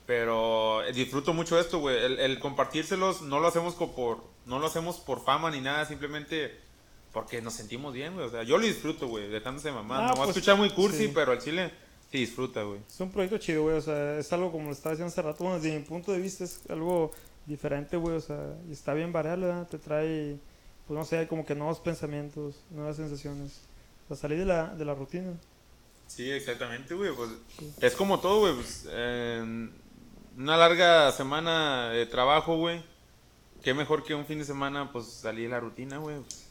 [0.06, 1.96] Pero eh, disfruto mucho esto, güey.
[2.02, 6.58] El, el compartírselos no lo hacemos por no lo hacemos por fama ni nada, simplemente
[7.12, 8.26] porque nos sentimos bien, güey.
[8.26, 9.98] O sea, yo lo disfruto, güey, dejándose mamá.
[9.98, 11.12] Ah, no va a pues, escuchar muy cursi, sí.
[11.14, 11.70] pero al chile
[12.10, 12.80] sí disfruta, güey.
[12.88, 13.76] Es un proyecto chido, güey.
[13.76, 15.44] O sea, es algo como lo estaba diciendo hace rato.
[15.44, 17.12] Bueno, desde mi punto de vista es algo
[17.48, 18.16] diferente, güey.
[18.16, 19.66] O sea, y está bien variable, ¿verdad?
[19.66, 20.38] Te trae,
[20.86, 23.60] pues no sé, como que nuevos pensamientos, nuevas sensaciones.
[24.04, 25.32] O sea, salir de la, de la rutina.
[26.06, 27.10] Sí, exactamente, güey.
[27.14, 27.30] Pues,
[27.80, 28.54] es como todo, güey.
[28.54, 28.86] Pues,
[30.36, 32.82] una larga semana de trabajo, güey.
[33.62, 36.16] Qué mejor que un fin de semana, pues salir de la rutina, güey.
[36.20, 36.44] Pues,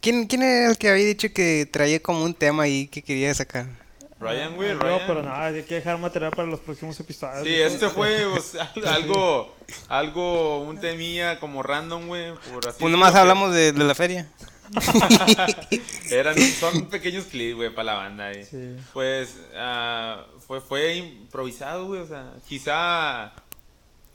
[0.00, 3.32] ¿Quién, ¿Quién era el que había dicho que traía como un tema ahí que quería
[3.34, 3.85] sacar?
[4.18, 5.00] Ryan, güey, No, Ryan.
[5.06, 7.44] pero nada, hay que dejar material para los próximos episodios.
[7.46, 9.54] Sí, este fue al- algo,
[9.88, 12.32] algo, un temía como random, güey.
[12.78, 14.26] Pues nomás hablamos de, de la feria.
[16.10, 18.32] Eran, son pequeños clips, güey, para la banda.
[18.32, 18.76] Y, Sí.
[18.92, 22.00] Pues ah, fue, fue improvisado, güey.
[22.00, 23.32] O sea, quizá.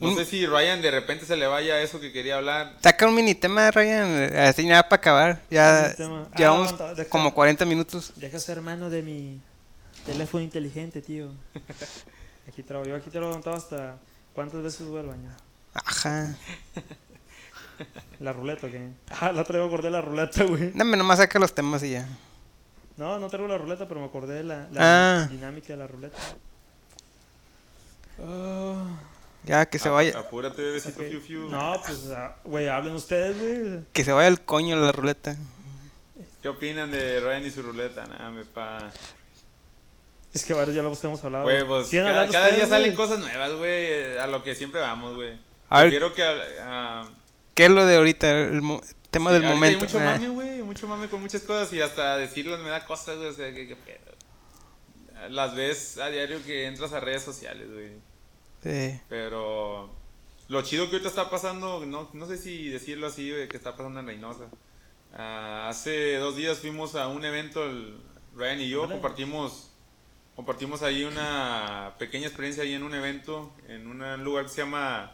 [0.00, 2.76] No Un- sé si Ryan de repente se le vaya eso que quería hablar.
[2.82, 5.40] Saca un mini tema, Ryan, así nada para acabar.
[5.48, 5.94] Ya.
[5.96, 8.12] Ah, llevamos deja- como 40 minutos.
[8.16, 9.40] Deja ser mano de mi
[10.06, 11.30] teléfono inteligente, tío.
[12.48, 13.96] Aquí te lo, yo aquí te lo he contado hasta
[14.34, 15.30] cuántas veces voy al baño.
[15.74, 16.34] Ajá.
[18.20, 18.90] La ruleta, ¿qué?
[19.20, 20.72] Ah, la traigo acordé de la ruleta, güey.
[20.72, 22.06] Dame, nomás saca los temas y ya.
[22.96, 25.26] No, no traigo la ruleta, pero me acordé de la, la Ah.
[25.30, 26.18] dinámica de la ruleta.
[28.20, 28.84] Ah,
[29.44, 30.18] Ya, que se Ap- vaya.
[30.18, 31.08] Apúrate, bebecito, ok.
[31.08, 31.48] fiu, fiu.
[31.48, 33.84] No, pues, ah, güey, hablen ustedes, güey.
[33.92, 35.36] Que se vaya el coño la ruleta.
[36.42, 38.04] ¿Qué opinan de Ryan y su ruleta?
[38.06, 38.90] Nada, me pa.
[40.34, 41.44] Es que varios ya lo hemos hablado.
[41.44, 44.16] Güey, pues ¿Quieren cada, cada día salen cosas nuevas, güey.
[44.18, 45.38] A lo que siempre vamos, güey.
[45.68, 45.90] A ver.
[45.90, 46.22] Quiero que.
[46.60, 47.06] ah,
[47.54, 48.30] ¿Qué es lo de ahorita?
[48.30, 48.80] El mo-
[49.10, 49.78] tema del momento.
[49.84, 50.04] Hay mucho Ah.
[50.12, 50.62] mame, güey.
[50.62, 51.70] Mucho mame con muchas cosas.
[51.74, 53.28] Y hasta decirlas me da cosas, güey.
[53.28, 53.98] O sea, que, que pedo.
[55.28, 57.90] Las ves a diario que entras a redes sociales, güey.
[58.62, 58.98] Sí.
[59.08, 59.90] Pero
[60.48, 63.76] lo chido que ahorita está pasando, no, no sé si decirlo así, güey, que está
[63.76, 64.44] pasando en Reynosa.
[65.14, 67.96] Ah, hace dos días fuimos a un evento, el
[68.34, 69.71] Ryan y yo compartimos
[70.42, 75.12] compartimos ahí una pequeña experiencia ahí en un evento, en un lugar que se llama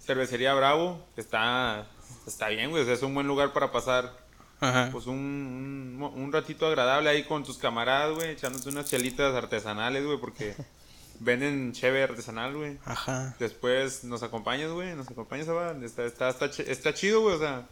[0.00, 1.86] Cervecería Bravo, que está,
[2.26, 4.18] está bien, güey, es un buen lugar para pasar
[4.58, 4.88] Ajá.
[4.90, 10.18] pues un, un, ratito agradable ahí con tus camaradas, güey, echándote unas chelitas artesanales, güey,
[10.18, 10.56] porque
[11.20, 12.76] venden cheve artesanal, güey.
[12.84, 13.36] Ajá.
[13.38, 15.46] Después nos acompañas, güey, nos acompañas.
[15.84, 17.68] Está, está, está, ch- está chido, güey, o sea.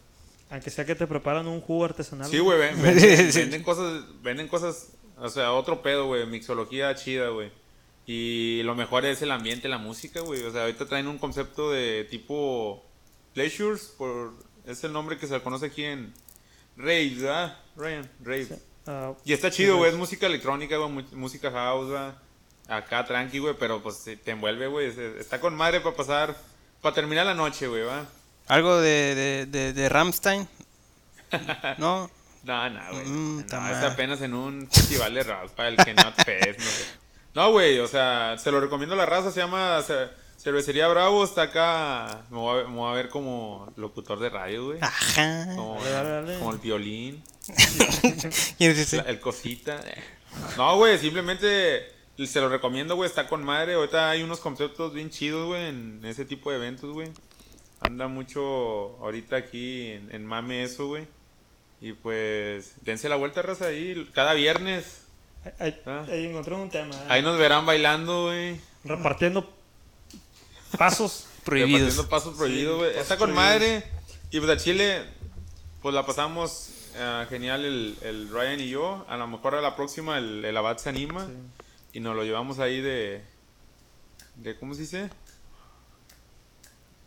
[0.50, 2.30] Aunque sea que te preparan un jugo artesanal.
[2.30, 7.28] Sí, güey, ven- venden, venden cosas, venden cosas, o sea, otro pedo, güey, mixología chida,
[7.28, 7.50] güey.
[8.06, 10.42] Y lo mejor es el ambiente, la música, güey.
[10.42, 12.84] O sea, ahorita traen un concepto de tipo
[13.34, 14.32] Pleasures, por,
[14.66, 16.12] es el nombre que se conoce aquí en
[16.76, 17.58] Raves, ¿verdad?
[17.76, 18.58] Ryan, Rave.
[18.86, 22.12] Ah, Y está chido, güey, es música electrónica, güey, música house, güey.
[22.68, 24.86] Acá tranqui, güey, pero pues te envuelve, güey.
[25.18, 26.36] Está con madre para pasar,
[26.80, 28.06] para terminar la noche, güey, va.
[28.48, 30.48] Algo de, de, de, de Ramstein.
[31.78, 32.10] No.
[32.44, 33.04] No, no, güey.
[33.06, 36.64] Mm, no, es apenas en un festival de rap para el que no Fest, no
[36.64, 36.84] sé.
[37.34, 41.22] No, güey, o sea, se lo recomiendo a la raza, se llama Ce- Cervecería Bravo,
[41.24, 42.22] está acá.
[42.30, 44.78] Me voy a, me voy a ver como locutor de radio, güey.
[44.80, 45.46] Ajá.
[45.54, 46.38] Como, Dale, dale, dale.
[46.40, 47.22] como el violín.
[48.58, 48.96] ¿Quién es ese?
[48.98, 49.80] La- el cosita.
[50.56, 51.86] No, güey, simplemente
[52.26, 53.74] se lo recomiendo, güey, está con madre.
[53.74, 57.10] Ahorita hay unos conceptos bien chidos, güey, en ese tipo de eventos, güey.
[57.80, 61.06] Anda mucho ahorita aquí en, en mame eso, güey.
[61.82, 65.02] Y pues, dense la vuelta, raza, ahí cada viernes.
[65.58, 66.06] Ahí, Ah.
[66.08, 66.94] ahí encontré un tema.
[66.94, 67.06] ¿eh?
[67.08, 68.58] Ahí nos verán bailando, güey.
[68.84, 69.52] Repartiendo
[70.78, 71.26] pasos.
[71.44, 71.80] Prohibidos.
[71.80, 72.90] Repartiendo pasos prohibidos, güey.
[72.96, 73.34] Está con prohibidos.
[73.60, 73.84] madre.
[74.30, 75.02] Y pues a Chile,
[75.82, 79.04] pues la pasamos ah, genial el, el Ryan y yo.
[79.08, 81.26] A lo mejor a la próxima el, el Abad se anima.
[81.26, 81.32] Sí.
[81.94, 83.22] Y nos lo llevamos ahí de.
[84.36, 85.10] de ¿Cómo se dice?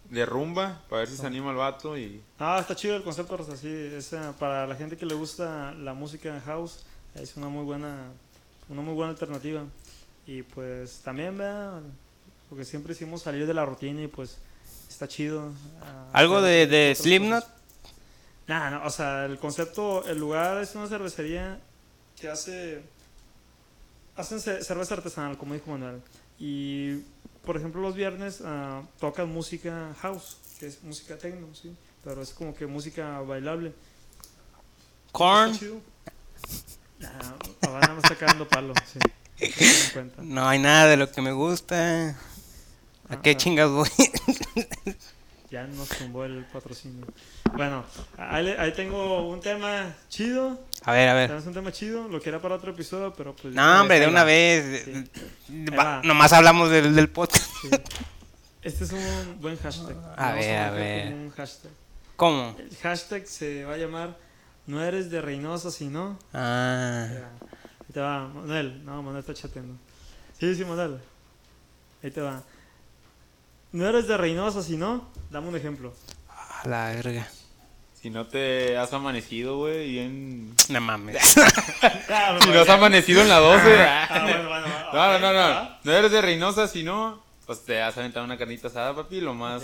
[0.09, 1.97] De rumba, para ver si se anima el vato.
[1.97, 5.15] Y Ah, está chido el concepto, Rosa, sí, es, eh, para la gente que le
[5.15, 6.85] gusta la música en house,
[7.15, 8.09] es una muy buena,
[8.69, 9.63] una muy buena alternativa.
[10.27, 11.79] Y pues también, vea,
[12.49, 14.37] porque siempre hicimos salir de la rutina y pues
[14.89, 15.51] está chido.
[15.81, 17.45] ah, Algo de, de Slipknot.
[18.47, 21.59] Nah, no, o sea, el concepto, el lugar es una cervecería
[22.19, 22.83] que hace,
[24.15, 25.99] hacen ce- cerveza artesanal, como dijo Manuel.
[26.39, 26.99] Y,
[27.45, 32.31] por ejemplo, los viernes ah, tocan música house, que es música techno, sí, pero es
[32.31, 33.73] como que música bailable.
[35.57, 35.79] Chido.
[36.99, 38.99] Nah, me está cagando palo, sí.
[40.21, 42.09] No hay nada de lo que me gusta.
[42.09, 42.15] ¿A
[43.09, 43.37] Ah, qué ah.
[43.37, 43.89] chingas voy?
[45.55, 47.05] Ya nos tumbó el patrocinio.
[47.53, 47.85] Bueno,
[48.17, 50.59] ahí, ahí tengo un tema chido.
[50.83, 51.27] A ver, a ver.
[51.29, 53.53] Tenemos un tema chido, lo que era para otro episodio, pero pues...
[53.53, 54.25] No, hombre, de una va.
[54.25, 54.83] vez.
[55.47, 55.65] Sí.
[55.67, 57.49] Va- nomás hablamos del, del podcast.
[57.61, 57.69] Sí.
[58.63, 59.95] Este es un buen hashtag.
[60.17, 61.13] A Vamos ver, a marcar ver.
[61.13, 61.71] un hashtag.
[62.17, 62.55] ¿Cómo?
[62.59, 64.17] El hashtag se va a llamar
[64.67, 66.19] No eres de Reynosa si no.
[66.33, 67.07] Ah.
[67.79, 68.83] Ahí te va, Manuel.
[68.83, 69.75] No, Manuel está chateando.
[70.37, 70.97] Sí, sí, Manuel.
[72.03, 72.43] Ahí te va.
[73.75, 75.09] No eres de Reynosa si no.
[75.29, 75.93] Dame un ejemplo.
[76.29, 77.27] A la verga.
[78.01, 80.55] si no te has amanecido, güey, bien.
[80.69, 81.17] No mames.
[82.41, 83.77] Si no has amanecido en la 12.
[83.81, 84.93] Ah, bueno, bueno, bueno.
[84.93, 85.39] No, no, no, no.
[85.39, 89.19] Ah, No eres de Reynosa, si no, pues te has aventado una carnita asada, papi,
[89.19, 89.61] lo más.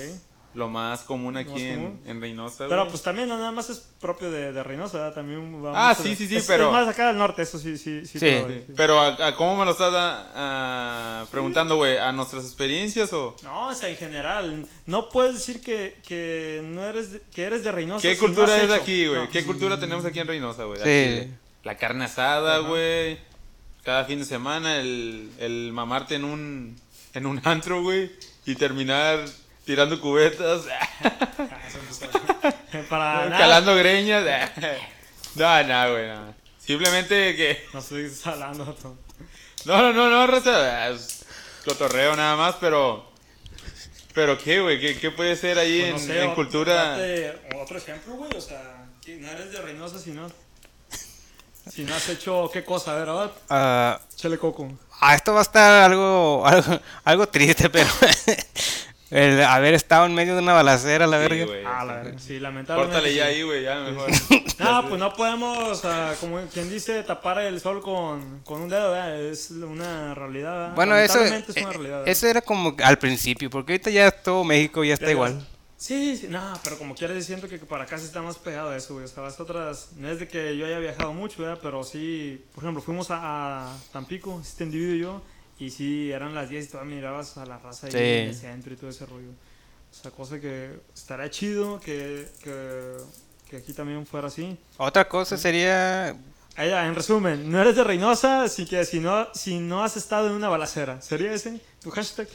[0.54, 2.02] Lo más común aquí más en, común.
[2.06, 2.90] en Reynosa, Pero güey.
[2.92, 5.14] pues también no nada más es propio de, de Reynosa, ¿verdad?
[5.14, 7.78] también va Ah, sí, sí, sí, es- pero- Es más acá del norte, eso sí,
[7.78, 8.20] sí, sí.
[8.20, 8.44] Sí.
[8.76, 13.36] Pero a, a cómo me lo estás ah, ah, preguntando, güey, a nuestras experiencias o
[13.44, 17.64] No, o sea, en general, no puedes decir que, que no eres de, que eres
[17.64, 18.02] de Reynosa.
[18.02, 19.22] qué si cultura es aquí, güey.
[19.22, 19.30] No.
[19.30, 20.80] ¿Qué cultura tenemos aquí en Reynosa, güey?
[20.84, 21.20] Sí.
[21.22, 21.32] Aquí,
[21.64, 23.20] La carne asada, güey.
[23.84, 26.76] Cada fin de semana el, el mamarte en un
[27.14, 28.10] en un antro, güey,
[28.46, 29.20] y terminar
[29.66, 30.62] tirando cubetas,
[32.90, 33.38] Para nada.
[33.38, 34.24] calando greñas.
[35.36, 36.36] No, no, güey, no.
[36.60, 38.66] Simplemente que No estoy hablando.
[38.76, 38.98] tú.
[39.64, 40.90] No, no, no, no, raza.
[40.90, 41.24] Es
[41.64, 43.10] cotorreo nada más, pero.
[44.14, 44.78] ¿Pero qué, güey?
[44.82, 46.74] ¿Qué, qué puede ser ahí Pues en, no sé, en o- cultura?
[46.98, 50.28] date Otro ejemplo, güey, o sea, no eres de Reynosa si no.
[51.72, 54.70] Si no has hecho qué cosa, a ver, ahora, Ah, chale coco.
[55.00, 57.90] ah, esto va a estar algo, algo, algo triste, pero
[59.12, 61.46] el haber estado en medio de una balacera, la Sí, verga.
[61.46, 61.88] güey, Ah, sí.
[61.88, 62.96] la verdad, sí, lamentablemente.
[62.96, 64.10] Córtale ya ahí, güey, ya mejor.
[64.62, 68.92] No, pues no podemos, ah, como quien dice, tapar el sol con, con un dedo,
[68.92, 69.20] ¿verdad?
[69.22, 70.54] Es una realidad.
[70.54, 70.76] ¿verdad?
[70.76, 71.82] bueno, eso, es una eh, realidad.
[71.82, 72.08] ¿verdad?
[72.08, 75.46] eso era como al principio, porque ahorita ya todo México ya está igual.
[75.78, 78.78] Sí, sí, no, pero como quieras, siento que para acá sí está más pegado a
[78.78, 79.06] eso, güey.
[79.06, 81.58] O sea, las otras, no es de que yo haya viajado mucho, ¿verdad?
[81.60, 83.18] Pero sí, por ejemplo, fuimos a,
[83.74, 85.22] a Tampico, este individuo y yo,
[85.66, 87.98] y sí, eran las 10 y todavía mirabas a la raza ahí Sí.
[87.98, 89.30] en el centro y todo ese rollo.
[89.30, 92.98] O sea, cosa que estaría chido que, que,
[93.50, 94.58] que aquí también fuera así.
[94.78, 96.16] Otra cosa sería
[96.58, 99.96] Ahí, ya, en resumen, no eres de Reynosa, así que si no, si no has
[99.96, 102.28] estado en una balacera, ¿sería ese tu hashtag?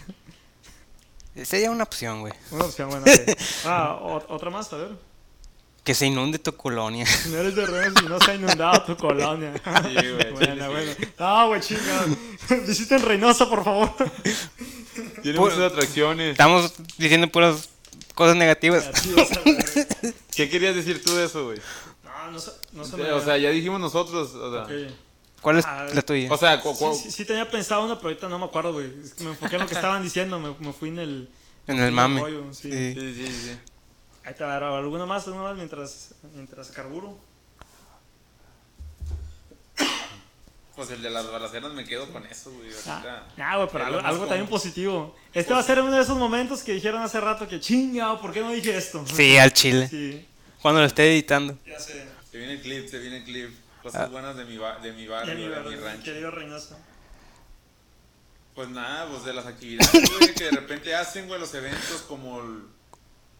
[1.44, 2.32] sería una opción, güey.
[2.50, 3.04] Una opción, bueno.
[3.04, 3.38] ok.
[3.66, 3.98] Ah,
[4.28, 4.88] otra más, a ver.
[5.86, 7.06] Que se inunde tu colonia.
[7.30, 9.54] No eres de Reynosa y no se ha inundado tu colonia.
[9.64, 10.32] Sí, güey.
[10.32, 10.92] Buena, buena.
[11.18, 12.06] No, güey, chinga.
[12.66, 13.94] Visiten Reynosa, por favor.
[15.22, 16.32] Tiene muchas atracciones.
[16.32, 17.68] Estamos diciendo puras
[18.14, 18.90] cosas negativas.
[20.34, 21.58] ¿Qué querías decir tú de eso, güey?
[22.04, 23.12] No, no se, no se me...
[23.12, 24.62] O sea, ya dijimos nosotros, o sea.
[24.64, 24.92] Ok.
[25.40, 26.32] ¿Cuál es Ah, la tuya?
[26.32, 28.72] O sea, cu- Sí, cu- sí, sí tenía pensado una, pero ahorita no me acuerdo,
[28.72, 28.90] güey.
[29.04, 31.28] Es que me enfoqué en lo que estaban diciendo, me, me fui en el...
[31.68, 32.20] En el mame.
[32.20, 32.70] rollo, sí.
[32.72, 32.94] Sí.
[32.94, 33.58] Sí, sí, sí.
[34.26, 35.24] Ahí te va, ¿alguna más?
[35.28, 37.16] ¿Alguna más mientras, mientras carburo?
[40.74, 42.68] Pues el de las balaceras me quedo con eso, güey.
[42.86, 43.26] Ah, ahorita.
[43.38, 45.16] nah, güey, pero algo, también positivo.
[45.32, 48.32] Este va a ser uno de esos momentos que dijeron hace rato que chinga, ¿por
[48.32, 49.02] qué no dije esto?
[49.06, 49.88] Sí, al chile.
[49.88, 50.26] Sí,
[50.60, 51.56] Cuando lo esté editando.
[51.64, 52.06] ya sé.
[52.30, 53.54] Se viene el clip, se viene el clip.
[53.82, 56.02] Cosas buenas de mi, ba- de mi barrio, de mi, rancho.
[56.02, 56.76] querido Reynosa.
[58.56, 62.40] Pues nada, pues de las actividades, güey, que de repente hacen, güey, los eventos como...
[62.42, 62.75] el-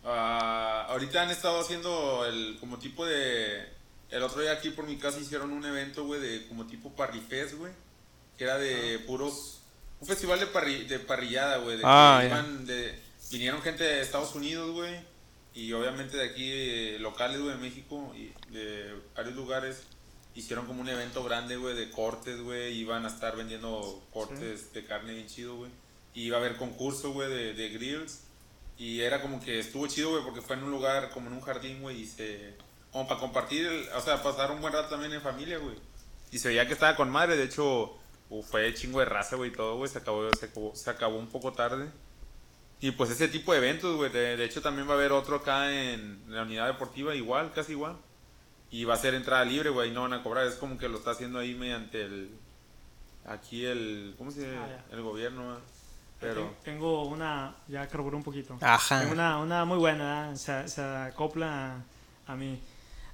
[0.06, 3.74] ah, ahorita han estado haciendo el como tipo de...
[4.10, 7.54] El otro día aquí por mi casa hicieron un evento, güey, de como tipo parrifest,
[7.54, 7.72] güey.
[8.38, 9.60] Que era de puros...
[10.00, 11.78] Un festival de, parri- de parrillada, güey.
[11.78, 12.26] de Ah, ya.
[12.28, 12.94] iban de-
[13.30, 14.94] Vinieron gente de Estados Unidos, güey.
[15.54, 18.14] Y obviamente de aquí, eh, locales, güey, de México.
[18.14, 19.82] Y de varios lugares.
[20.34, 22.74] Hicieron como un evento grande, güey, de cortes, güey.
[22.76, 25.70] Iban a estar vendiendo cortes de carne bien chido, güey.
[26.14, 28.20] Y iba a haber concurso, güey, de, de grills.
[28.78, 31.40] Y era como que estuvo chido, güey, porque fue en un lugar, como en un
[31.40, 32.54] jardín, güey, y se...
[32.92, 35.76] Como para compartir, el- o sea, pasar un buen rato también en familia, güey.
[36.30, 37.94] Y se veía que estaba con madre, de hecho,
[38.50, 41.52] fue chingo de raza, güey, todo, güey, se acabó, se acabó, se acabó un poco
[41.52, 41.88] tarde.
[42.80, 45.36] Y pues ese tipo de eventos, güey, de, de hecho también va a haber otro
[45.36, 47.96] acá en la unidad deportiva, igual, casi igual.
[48.70, 50.88] Y va a ser entrada libre, güey, y no van a cobrar, es como que
[50.88, 52.30] lo está haciendo ahí mediante el...
[53.24, 54.14] Aquí el...
[54.18, 54.56] ¿Cómo se dice?
[54.56, 55.62] Ah, el gobierno, ¿verdad?
[56.20, 56.42] Pero...
[56.42, 58.58] Ten- Tengo una, ya carburé un poquito.
[58.60, 59.00] Ajá.
[59.00, 60.36] Tengo una, una muy buena, ¿eh?
[60.36, 61.82] se, se acopla
[62.26, 62.60] a, a mí.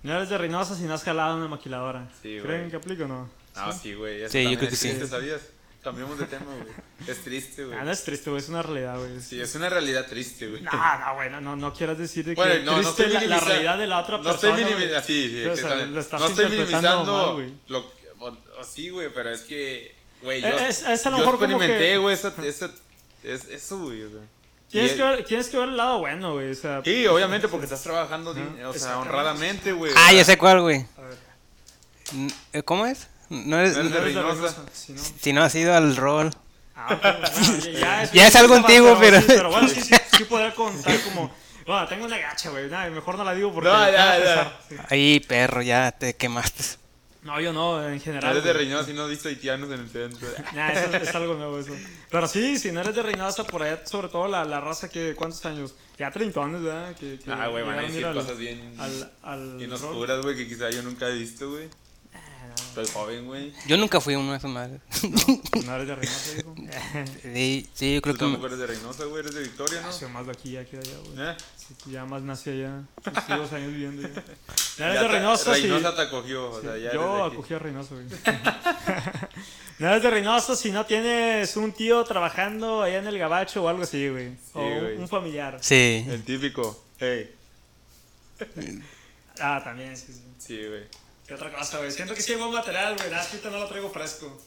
[0.03, 2.09] No eres de Reynosa si no has jalado una maquiladora.
[2.23, 2.39] Sí.
[2.43, 3.31] ¿Creen que aplica o no?
[3.55, 4.23] Ah, sí, güey.
[4.23, 4.93] eso Sí, yo creo que sí.
[5.07, 5.41] ¿sabías?
[5.83, 6.73] Cambiamos de tema, güey.
[7.09, 7.77] Es triste, güey.
[7.77, 9.21] Ah, no es triste, güey, es una realidad, güey.
[9.21, 10.63] Sí, es una realidad triste, güey.
[10.63, 13.29] No, no, güey, no, no, no quieras decir de que Bueno, no, no triste estoy
[13.29, 14.57] la, la realidad de la otra No persona.
[14.59, 15.91] estoy minimizando, sí, sí, Sí, o sea, exactamente.
[15.95, 17.53] lo estás no estoy minimizando mal, güey.
[17.67, 21.19] lo que- o- o sí, güey, pero es que, güey, yo, Es- es a lo
[21.19, 22.71] yo mejor experimenté, que- güey, esa, esa,
[23.25, 24.21] es, eso, güey, o sea.
[24.71, 26.51] Tienes que, ver, tienes que ver el lado bueno, güey.
[26.51, 28.35] O sea, Sí, obviamente, porque estás trabajando,
[28.67, 29.93] o sea, honradamente, güey.
[29.97, 30.87] Ah, ya sé cuál, güey.
[30.97, 31.19] a ver,
[32.15, 33.09] N- eh, ¿Cómo es?
[33.29, 34.55] No eres, No eres de Reynosa.
[34.73, 35.03] Si no.
[35.21, 36.31] si no has ido al rol.
[36.75, 40.25] Ah, bueno, ya, ya Ya es algo antiguo, pero- Sí, pero bueno, sí, sí, sí
[40.25, 41.31] podría contar como.
[41.67, 42.69] Bueno, tengo una gacha, güey.
[42.69, 43.69] Nada, mejor no la digo porque.
[43.71, 44.59] No, ya, ya.
[44.91, 46.65] Ahí, perro, ya te quemaste.
[47.23, 48.33] No, yo no, en No general.
[48.33, 48.53] eres de.
[48.53, 50.27] Reynosa y no has visto haitianos en el centro.
[50.55, 51.73] Nah, eso es algo nuevo eso.
[52.11, 55.15] Pero sí, si no eres de Reynosa, por allá, sobre todo la, la raza que,
[55.15, 55.75] ¿cuántos años?
[55.99, 56.97] Ya 30 años, ¿verdad?
[56.97, 60.37] Que, que Ah, güey, van a decir al- cosas bien, Al, al bien oscuras, güey,
[60.37, 61.69] que quizá yo nunca he visto, güey.
[62.13, 62.19] Ah,
[62.49, 63.53] no, Estoy joven, güey.
[63.69, 64.81] Yo nunca fui a uno de esos madres.
[65.65, 66.55] No eres de Reynosa, hijo.
[67.23, 68.25] Sí, sí, yo Tú creo que...
[68.25, 69.93] me- tampoco eres de Reynosa, güey, eres de Victoria, ¿no?
[69.93, 71.29] Soy más de aquí ya que de allá, güey.
[71.31, 71.37] ¿Eh?
[71.57, 72.83] Sí, que ya más nací allá.
[73.07, 74.09] Estoy dos años viviendo ya.
[74.79, 78.07] Eres de te- Reynosa, te acogió, o Sí, sea, ya Yo acogí a Reynosa, güey.
[79.79, 83.69] no eres de Reynosa si no tienes un tío trabajando allá en el gabacho o
[83.69, 84.33] algo así, güey.
[84.55, 84.97] o güey.
[84.97, 85.59] un familiar.
[85.61, 86.05] Sí.
[86.09, 86.83] El típico.
[86.99, 87.35] Hey.
[89.41, 90.23] Ah, también, sí, sí.
[90.39, 90.83] Sí, güey.
[91.27, 91.91] ¿Qué otra cosa, güey?
[91.91, 93.11] Siento que sí hay buen material, güey.
[93.11, 94.41] Nada, ahorita no lo traigo fresco.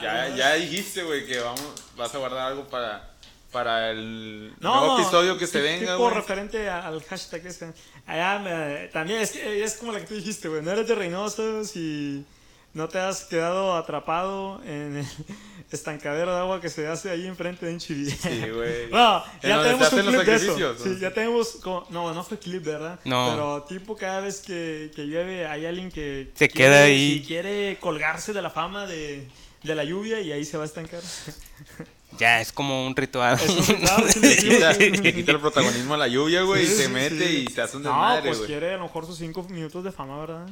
[0.00, 3.10] Ya, ¿Algo ya dijiste, güey, que vamos, vas a guardar algo para,
[3.50, 7.72] para el No, nuevo episodio que se venga, tipo referente al hashtag ese.
[8.06, 10.62] Allá me- también es, que- es como la que tú dijiste, güey.
[10.62, 12.24] No eres de Reynosa si
[12.74, 15.06] no te has quedado atrapado en el
[15.70, 18.10] estancadero de agua que se hace ahí enfrente de un chiví.
[18.10, 18.88] Sí, güey.
[18.90, 20.76] No, ¿En ya tenemos un clip de eso.
[20.82, 22.98] Sí, ya tenemos como, no, no fue clip, ¿verdad?
[23.04, 23.30] No.
[23.30, 27.18] Pero tipo cada vez que, que llueve hay alguien que Se quiere- queda ahí.
[27.20, 29.26] sí, quiere colgarse de la fama de,
[29.62, 31.00] de la lluvia y ahí se va a estancar.
[32.18, 33.34] Ya, es como un ritual.
[33.42, 34.90] Es un ritual, sí, Le sí, quita, sí.
[34.90, 37.44] le quita el protagonismo a la lluvia, güey, Sí, y se sí, mete sí.
[37.48, 38.48] y se hace un No, desmadre, pues güey.
[38.50, 40.46] quiere a lo mejor sus cinco minutos de fama, ¿verdad?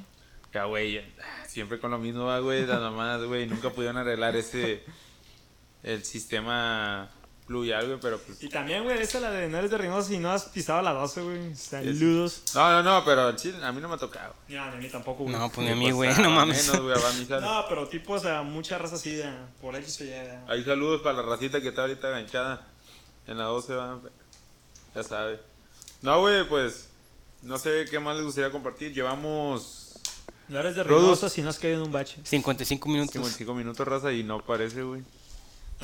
[0.52, 1.00] Ya, güey,
[1.46, 4.82] siempre con lo mismo, va, güey, las mamás, güey, nunca pudieron arreglar ese,
[5.84, 7.08] el sistema
[7.50, 8.42] güey, pero pues...
[8.42, 10.92] Y también, güey, esa la de no eres de Reynosa si no has pisado la
[10.92, 11.54] 12, güey.
[11.56, 12.42] Saludos.
[12.54, 14.34] No, no, no, pero a mí no me ha tocado.
[14.48, 15.34] No, ni a mí tampoco, güey.
[15.34, 16.68] No, pues ni a mí, güey, a- no mames.
[16.68, 17.40] Menos, güey, a.
[17.40, 19.28] No, pero tipo, o sea, mucha raza así, de,
[19.60, 20.12] por X o Y.
[20.48, 22.68] Hay saludos para la racita que está ahorita ganchada
[23.26, 24.00] en la 12, va.
[24.94, 25.40] Ya sabe.
[26.02, 26.88] No, güey, pues
[27.42, 28.92] no sé qué más les gustaría compartir.
[28.94, 29.98] Llevamos
[30.48, 30.84] No eres de.
[30.84, 32.20] Reynosa si no has caído en un bache.
[32.24, 33.12] 55 minutos.
[33.12, 35.02] 55 minutos, raza, y no parece, güey.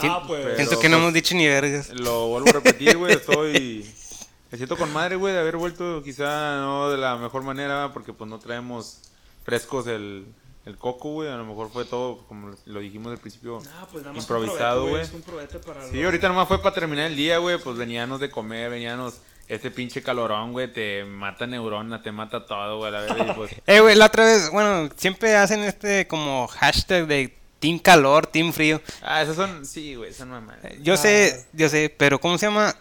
[0.00, 0.42] Sí, ah, pues.
[0.44, 1.90] pero- Siento que no hemos dicho ni vergas.
[1.90, 3.90] Lo vuelvo a repetir, güey, estoy...
[4.50, 8.12] Me siento con madre, güey, de haber vuelto quizá no de la mejor manera, porque
[8.12, 9.00] pues no traemos
[9.44, 10.24] frescos el,
[10.64, 11.28] el coco, güey.
[11.28, 14.86] A lo mejor fue todo, como lo dijimos al principio, Ah, pues nada más improvisado,
[14.86, 15.04] güey.
[15.04, 17.58] Sí, lo- ahorita nomás fue para terminar el día, güey.
[17.58, 19.14] Pues veníamos de comer, veníamos.
[19.48, 23.34] Este pinche calorón, güey, te mata neurona, te mata todo, güey, a la verdad.
[23.36, 28.26] Pues, Eh, güey, la otra vez, bueno, siempre hacen este como hashtag de Team Calor,
[28.26, 28.80] Team Frío.
[29.02, 30.60] ah, esas son, sí, güey, son mamadas.
[30.82, 30.96] Yo Ah.
[30.98, 32.74] sé, yo sé, pero ¿cómo se llama?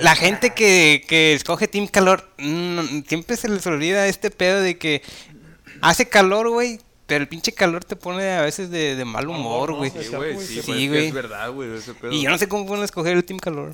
[0.00, 4.76] La gente que, que escoge Team Calor, mm, siempre se les olvida este pedo de
[4.76, 5.00] que
[5.80, 9.70] hace calor, güey, pero el pinche calor te pone a veces de, de mal humor,
[9.70, 9.88] no, güey.
[9.88, 11.06] es Sí, cierto, güey, güey, sí, sí, pues, sí, es que güey.
[11.08, 12.12] es verdad, güey, ese pedo.
[12.12, 13.72] Y yo no sé cómo pueden escoger el Team Calor.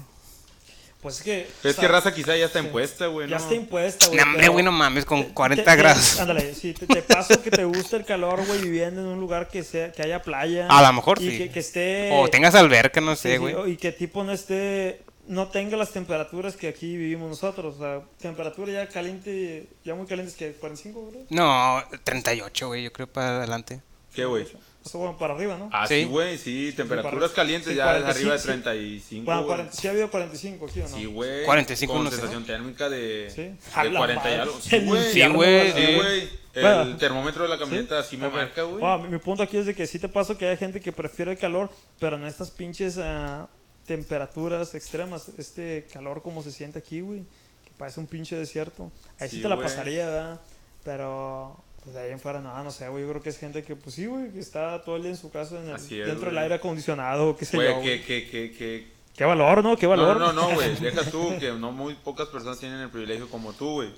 [1.01, 1.49] Pues es que.
[1.63, 2.67] Pero es que raza quizá ya está sí.
[2.67, 3.43] impuesta, güey, Ya ¿no?
[3.43, 4.19] está impuesta, güey.
[4.19, 6.21] No, hombre, güey, no mames, con te- 40 te- grados.
[6.21, 9.49] Ándale, sí, te, te paso que te gusta el calor, güey, viviendo en un lugar
[9.49, 10.67] que sea que haya playa.
[10.69, 11.39] A lo mejor y sí.
[11.39, 12.11] Que, que esté.
[12.13, 13.73] O tengas alberca, no sé, sí, güey.
[13.73, 15.03] y que tipo no esté.
[15.27, 17.77] No tenga las temperaturas que aquí vivimos nosotros.
[17.77, 21.25] O sea, temperatura ya caliente, ya muy calientes que 45, güey.
[21.31, 23.81] No, 38, güey, yo creo para adelante.
[24.13, 24.47] ¿Qué, güey?
[24.83, 25.69] O sea, bueno, para arriba, ¿no?
[25.73, 25.95] Ah, Sí.
[26.03, 28.47] sí, güey, sí, temperaturas para- calientes sí, ya es 45, arriba de sí.
[28.47, 29.49] 35, Bueno, güey.
[29.57, 30.97] 40 sí ha habido 45 aquí, ¿o no?
[30.97, 31.45] Sí, güey.
[31.45, 33.43] 45 con no sensación térmica de, Sí.
[33.43, 34.59] de A la 40 y algo.
[34.61, 35.03] Sí, güey.
[35.13, 35.29] Sí, sí.
[35.29, 36.41] güey.
[36.53, 36.97] El Bueno.
[36.97, 38.81] termómetro de la camioneta sí me marca, güey.
[38.81, 40.91] Bueno, mi, mi punto aquí es de que sí te paso que hay gente que
[40.93, 41.71] prefiere el calor,
[42.01, 43.49] pero en estas pinches ah,
[43.87, 47.21] temperaturas extremas, este calor como se siente aquí, güey,
[47.65, 48.91] que parece un pinche desierto.
[49.21, 49.69] Ahí sí, Sí, te la güey.
[49.69, 50.41] pasaría, ¿verdad?
[50.85, 53.63] Pero pues de ahí en fuera nada, no sé, güey, yo creo que es gente
[53.63, 55.89] que pues sí, güey, que está todo el día en su casa en el- es,
[55.89, 57.63] dentro del aire acondicionado, qué sé yo.
[57.81, 59.01] Güey, que, que, que, que...
[59.17, 59.77] Qué valor, ¿no?
[59.77, 60.19] Qué No, valor.
[60.19, 60.75] no, no, güey.
[60.81, 63.91] Deja tú que no muy pocas personas tienen el privilegio como tú, güey.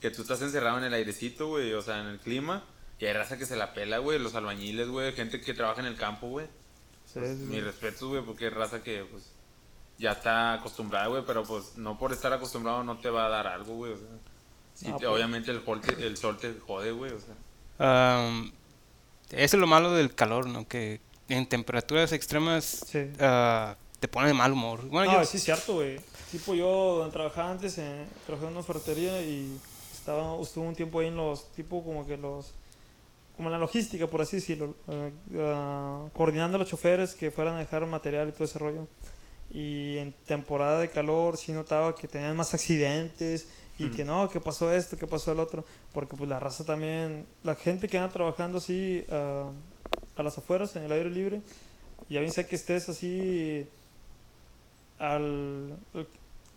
[0.00, 2.62] Que tú estás encerrado en el airecito, güey, o sea, en el clima.
[2.98, 4.18] Y hay raza que se la pela, güey.
[4.18, 5.12] Los albañiles, güey.
[5.12, 6.46] Gente que trabaja en el campo, güey.
[7.06, 7.42] Sí, sí, sí.
[7.44, 9.32] Mi respeto, güey, porque hay raza que, pues,
[9.98, 11.22] ya está acostumbrada, güey.
[11.26, 13.92] Pero, pues, no por estar acostumbrado no te va a dar algo, güey.
[13.92, 14.06] O sea,
[14.74, 15.06] sí, Ah, pues.
[15.08, 17.12] obviamente el, sol te, el sol te jode, güey.
[17.12, 17.34] O sea,
[17.78, 18.52] Am,
[19.30, 20.66] eso es lo malo del calor, ¿no?
[20.68, 23.10] Que en temperaturas extremas Sí.
[23.20, 24.86] ah, te pone de mal humor.
[24.88, 26.00] Bueno, No, yo- sí es cierto, güey.
[26.30, 29.56] Tipo yo donde trabajaba antes, eh, trabajaba en una ferretería y
[29.92, 32.52] estaba, estuve un tiempo ahí en los, tipo como que los,
[33.36, 37.54] como en la logística, por así decirlo, eh, ah, coordinando a los choferes que fueran
[37.54, 38.86] a dejar material y todo ese rollo.
[39.54, 43.48] Y en temporada de calor sí notaba que tenían más accidentes
[43.78, 47.26] y que no, que pasó esto, que pasó el otro, porque pues la raza también,
[47.42, 49.50] la gente que anda trabajando así ah,
[50.16, 51.42] a las afueras, en el aire libre,
[52.08, 53.66] ya bien sea que estés así
[54.98, 56.06] al, al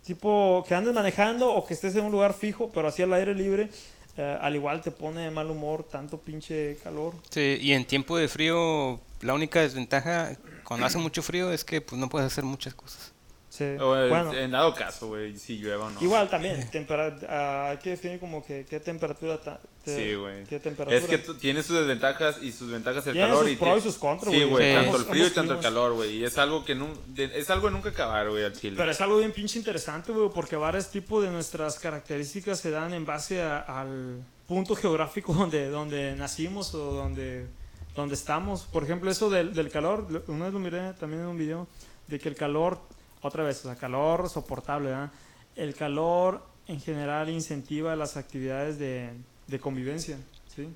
[0.04, 3.34] tipo que andes manejando o que estés en un lugar fijo, pero así al aire
[3.34, 3.70] libre,
[4.18, 7.14] eh, al igual te pone de mal humor tanto pinche calor.
[7.30, 11.82] sí, y en tiempo de frío, la única desventaja cuando hace mucho frío es que
[11.82, 13.15] pues no puedes hacer muchas cosas.
[13.56, 13.64] Sí.
[13.80, 16.02] O, eh, bueno, En dado caso, güey, si llueva o no.
[16.02, 20.44] igual también, tempera- ah, hay que definir como que qué temperatura ta- te- Sí, güey.
[20.44, 20.98] qué temperatura.
[20.98, 23.44] Es que tiene sus desventajas y sus ventajas el Tiene calor.
[23.44, 24.50] sus y pros y sus contras, Sí, güey.
[24.50, 24.82] güey, Sí.
[24.84, 26.18] tanto el frío y tanto el calor, güey.
[26.18, 28.76] Y es algo que de- es algo de nunca acabar, güey, al chile.
[28.78, 32.94] Pero es algo bien pinche interesante, güey, porque varios tipos de nuestras características se dan
[32.94, 37.48] en base a- al punto geográfico donde, donde nacimos o donde,
[37.96, 38.64] donde estamos.
[38.64, 41.68] Por ejemplo, eso del, del calor, lo- una vez lo miré también en un video,
[42.08, 42.80] de que el calor,
[43.28, 45.12] otra vez, o sea, calor soportable, ¿verdad?
[45.56, 49.12] El calor en general incentiva las actividades de,
[49.48, 50.18] de convivencia,
[50.56, 50.68] ¿sí?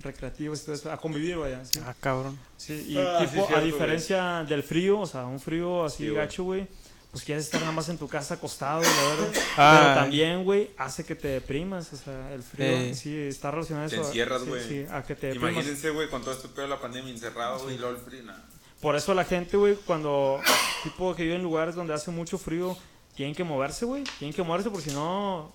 [0.00, 1.80] Recreativas y todo eso, a convivir, vaya, ¿sí?
[1.84, 2.38] Ah, cabrón.
[2.56, 5.98] Sí, y Ah, sí, tipo, cierto, a diferencia del frío, o sea, un frío así
[6.04, 6.16] Sí, güey.
[6.16, 6.66] gacho, güey,
[7.10, 9.40] pues quieres estar nada más en tu casa acostado, la verdad.
[9.56, 9.80] Ah.
[9.82, 12.94] Pero también, güey, hace que te deprimas, o sea, el frío, Eh.
[12.94, 14.04] sí, está relacionado a Te eso.
[14.06, 14.68] encierras, sí, güey.
[14.68, 15.52] Sí, a que te deprimas.
[15.52, 18.22] Imagínense, güey, con todo este pedo de la pandemia encerrado, güey, y luego el frío,
[18.24, 18.44] nada.
[18.84, 20.38] Por eso la gente, güey, cuando,
[20.82, 22.76] tipo que vive en lugares donde hace mucho frío,
[23.16, 25.54] tienen que moverse, güey, tienen que moverse porque si no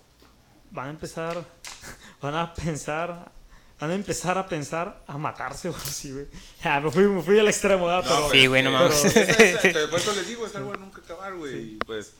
[0.72, 1.46] van a empezar,
[2.24, 3.32] van a pensar,
[3.80, 6.26] van a empezar a pensar a matarse, güey, sí, güey.
[6.64, 8.04] Ya, me fui, me fui al extremo, ¿verdad?
[8.10, 9.14] No, Pero- Sí, güey, no es mames.
[9.92, 11.56] Por eso les digo, es algo nunca acabar, güey.
[11.74, 12.14] y Pues,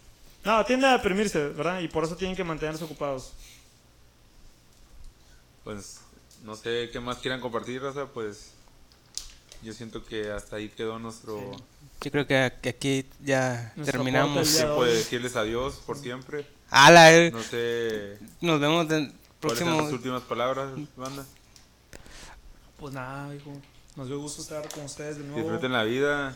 [0.46, 1.80] No, tienden a deprimirse, ¿verdad?
[1.80, 3.34] Y por eso tienen que mantenerse ocupados.
[5.64, 6.02] pues,
[6.44, 8.52] no sé qué más quieran compartir, raza, pues.
[9.62, 11.40] Yo siento que hasta ahí quedó nuestro
[12.02, 14.56] Yo creo que que aquí ya Nuestro terminamos.
[14.56, 16.46] tiempo de decirles adiós por siempre.
[16.70, 17.14] ¡Hala!
[17.14, 17.32] eh!
[17.32, 19.82] No sé Nos vemos el cuáles son próximo.
[19.82, 21.26] las últimas palabras, banda.
[22.78, 23.52] Pues nada, hijo.
[23.96, 25.42] Nos dio gusto estar con ustedes de nuevo.
[25.42, 26.34] Disfruten la vida,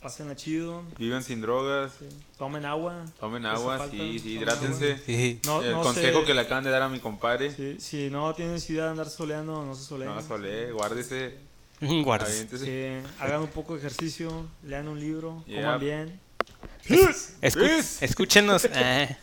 [0.00, 0.82] Pásenla chido.
[0.98, 2.08] viven sin drogas, sí.
[2.38, 3.04] Tomen agua.
[3.20, 4.98] tomen agua, sí, sí, hidrátense.
[5.04, 5.40] Sí.
[5.44, 7.54] No, El no consejo se- que le acaban de dar a mi compadre.
[7.54, 10.14] sí, si no tienen necesidad de andar soleando, no se soleen.
[10.14, 11.36] No, sole, guárdese,
[12.04, 12.46] Guardas.
[12.50, 12.86] Sí,
[13.18, 15.62] hagan un poco de ejercicio, lean un libro, Yeah.
[15.62, 16.20] coman bien.
[16.88, 18.04] Escu- Peace.
[18.04, 18.66] escúchenos.
[18.74, 19.08] Ah.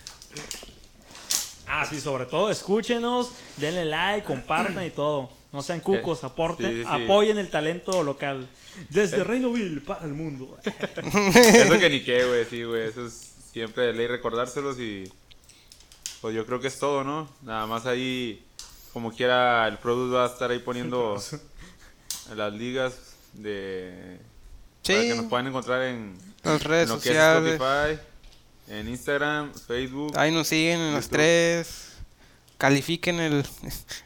[1.72, 5.30] Ah, sí, sobre todo, escúchenos, denle like, compartan y todo.
[5.53, 7.03] No sean cucos, aporten, sí, sí, sí.
[7.03, 8.47] apoyen el talento local.
[8.89, 10.57] Desde Reinoville para el mundo.
[10.66, 12.88] Eso que ni qué, güey, sí, güey.
[12.88, 15.12] Eso es siempre de ley recordárselos y.
[16.22, 17.30] Pues yo creo que es todo, ¿no?
[17.43, 18.43] Nada más ahí,
[18.91, 21.22] como quiera, el Produce va a estar ahí poniendo
[22.36, 22.93] las ligas
[23.34, 24.19] de.
[24.86, 25.23] Para que nos Sí.
[25.30, 27.53] puedan encontrar en, Las en redes lo que es sociales.
[27.53, 27.99] Spotify,
[28.69, 31.86] en Instagram, Facebook, Ahí nos siguen en los tres.
[32.57, 33.45] Califiquen el,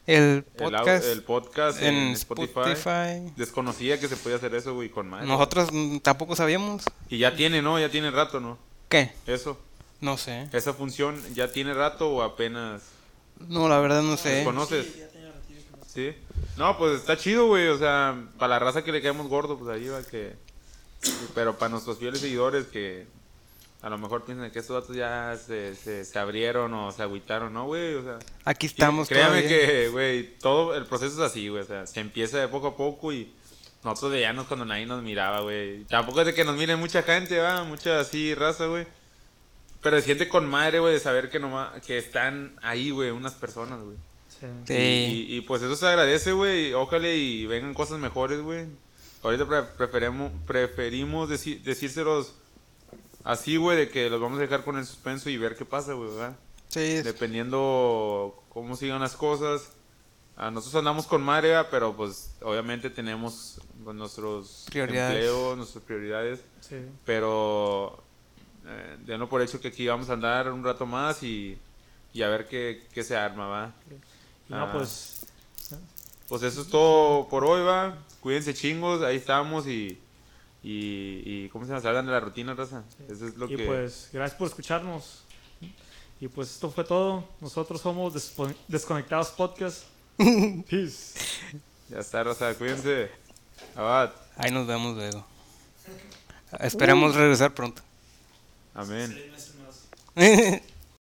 [0.05, 2.71] el podcast el podcast en, en Spotify.
[2.74, 3.34] Spotify.
[3.36, 5.26] Desconocía que se podía hacer eso, güey, con más.
[5.26, 5.69] Nosotros
[6.03, 6.84] tampoco sabíamos.
[7.09, 7.80] Y ya tiene, ¿no?
[7.80, 8.59] Ya tiene rato, ¿no?
[8.89, 9.11] ¿Qué?
[9.26, 9.59] Eso.
[10.01, 10.49] No sé.
[10.53, 12.84] Esa función ya tiene rato o apenas
[13.39, 14.43] No, la verdad no sé.
[14.43, 14.86] conoces.
[14.86, 15.01] Sí.
[16.58, 17.68] No, pues está chido, güey.
[17.68, 20.36] O sea, para la raza que le caemos gordo, pues ahí va que.
[21.36, 23.06] Pero para nuestros fieles seguidores que
[23.82, 27.52] a lo mejor piensan que estos datos ya se, se, se abrieron o se agüitaron,
[27.52, 27.96] ¿no, güey?
[27.96, 29.50] O sea, Aquí estamos créame todavía.
[29.68, 31.64] que, güey, todo el proceso es así, güey.
[31.64, 33.34] O sea, se empieza de poco a poco y
[33.84, 35.84] nosotros veíamos cuando nadie nos miraba, güey.
[35.86, 38.88] Tampoco es de que nos miren mucha gente, va, mucha así raza, güey.
[39.82, 43.34] Pero se siente con madre, güey, de saber que, nomás, que están ahí, güey, unas
[43.34, 43.98] personas, güey.
[44.44, 44.48] Sí.
[44.68, 44.74] Sí.
[45.30, 46.74] Y, y, pues eso se agradece, güey.
[46.74, 48.66] Ojalá y vengan cosas mejores, güey.
[49.24, 52.34] Ahorita pre- preferemos, preferimos deci- decírselos
[53.24, 55.94] así, güey, de que los vamos a dejar con el suspenso y ver qué pasa,
[55.94, 56.10] güey.
[56.68, 59.70] Sí, Dependiendo cómo sigan las cosas.
[60.36, 61.68] A nosotros andamos con madre, ¿verdad?
[61.70, 65.14] pero pues obviamente tenemos nuestros Prioridades.
[65.16, 66.39] empleos, nuestras prioridades.
[66.60, 66.78] Sí.
[67.06, 68.04] Pero
[68.66, 71.58] eh, denlo por hecho que aquí vamos a andar un rato más y,
[72.14, 73.74] y a ver qué, qué se arma, ¿va?
[73.91, 73.94] Y
[74.54, 74.72] no, Ah.
[74.72, 75.10] pues.
[76.30, 77.97] Pues eso es todo por hoy, va.
[78.22, 79.99] Cuídense chingos, ahí estamos y.
[80.64, 81.82] Y, y ¿cómo se llama?
[81.82, 82.84] Salgan de la rutina, raza.
[83.10, 83.66] Eso es lo Y que.
[83.66, 85.24] pues, gracias por escucharnos.
[86.22, 87.28] Y pues esto fue todo.
[87.41, 88.14] Nosotros somos
[88.70, 89.84] Desconectados Podcast.
[90.18, 91.20] Peace.
[91.89, 92.54] Ya está, raza.
[92.56, 93.12] Cuídense.
[93.76, 94.12] Abad.
[94.38, 95.26] ahí nos vemos luego.
[96.60, 97.82] Esperamos regresar pronto.
[98.74, 99.32] Amén.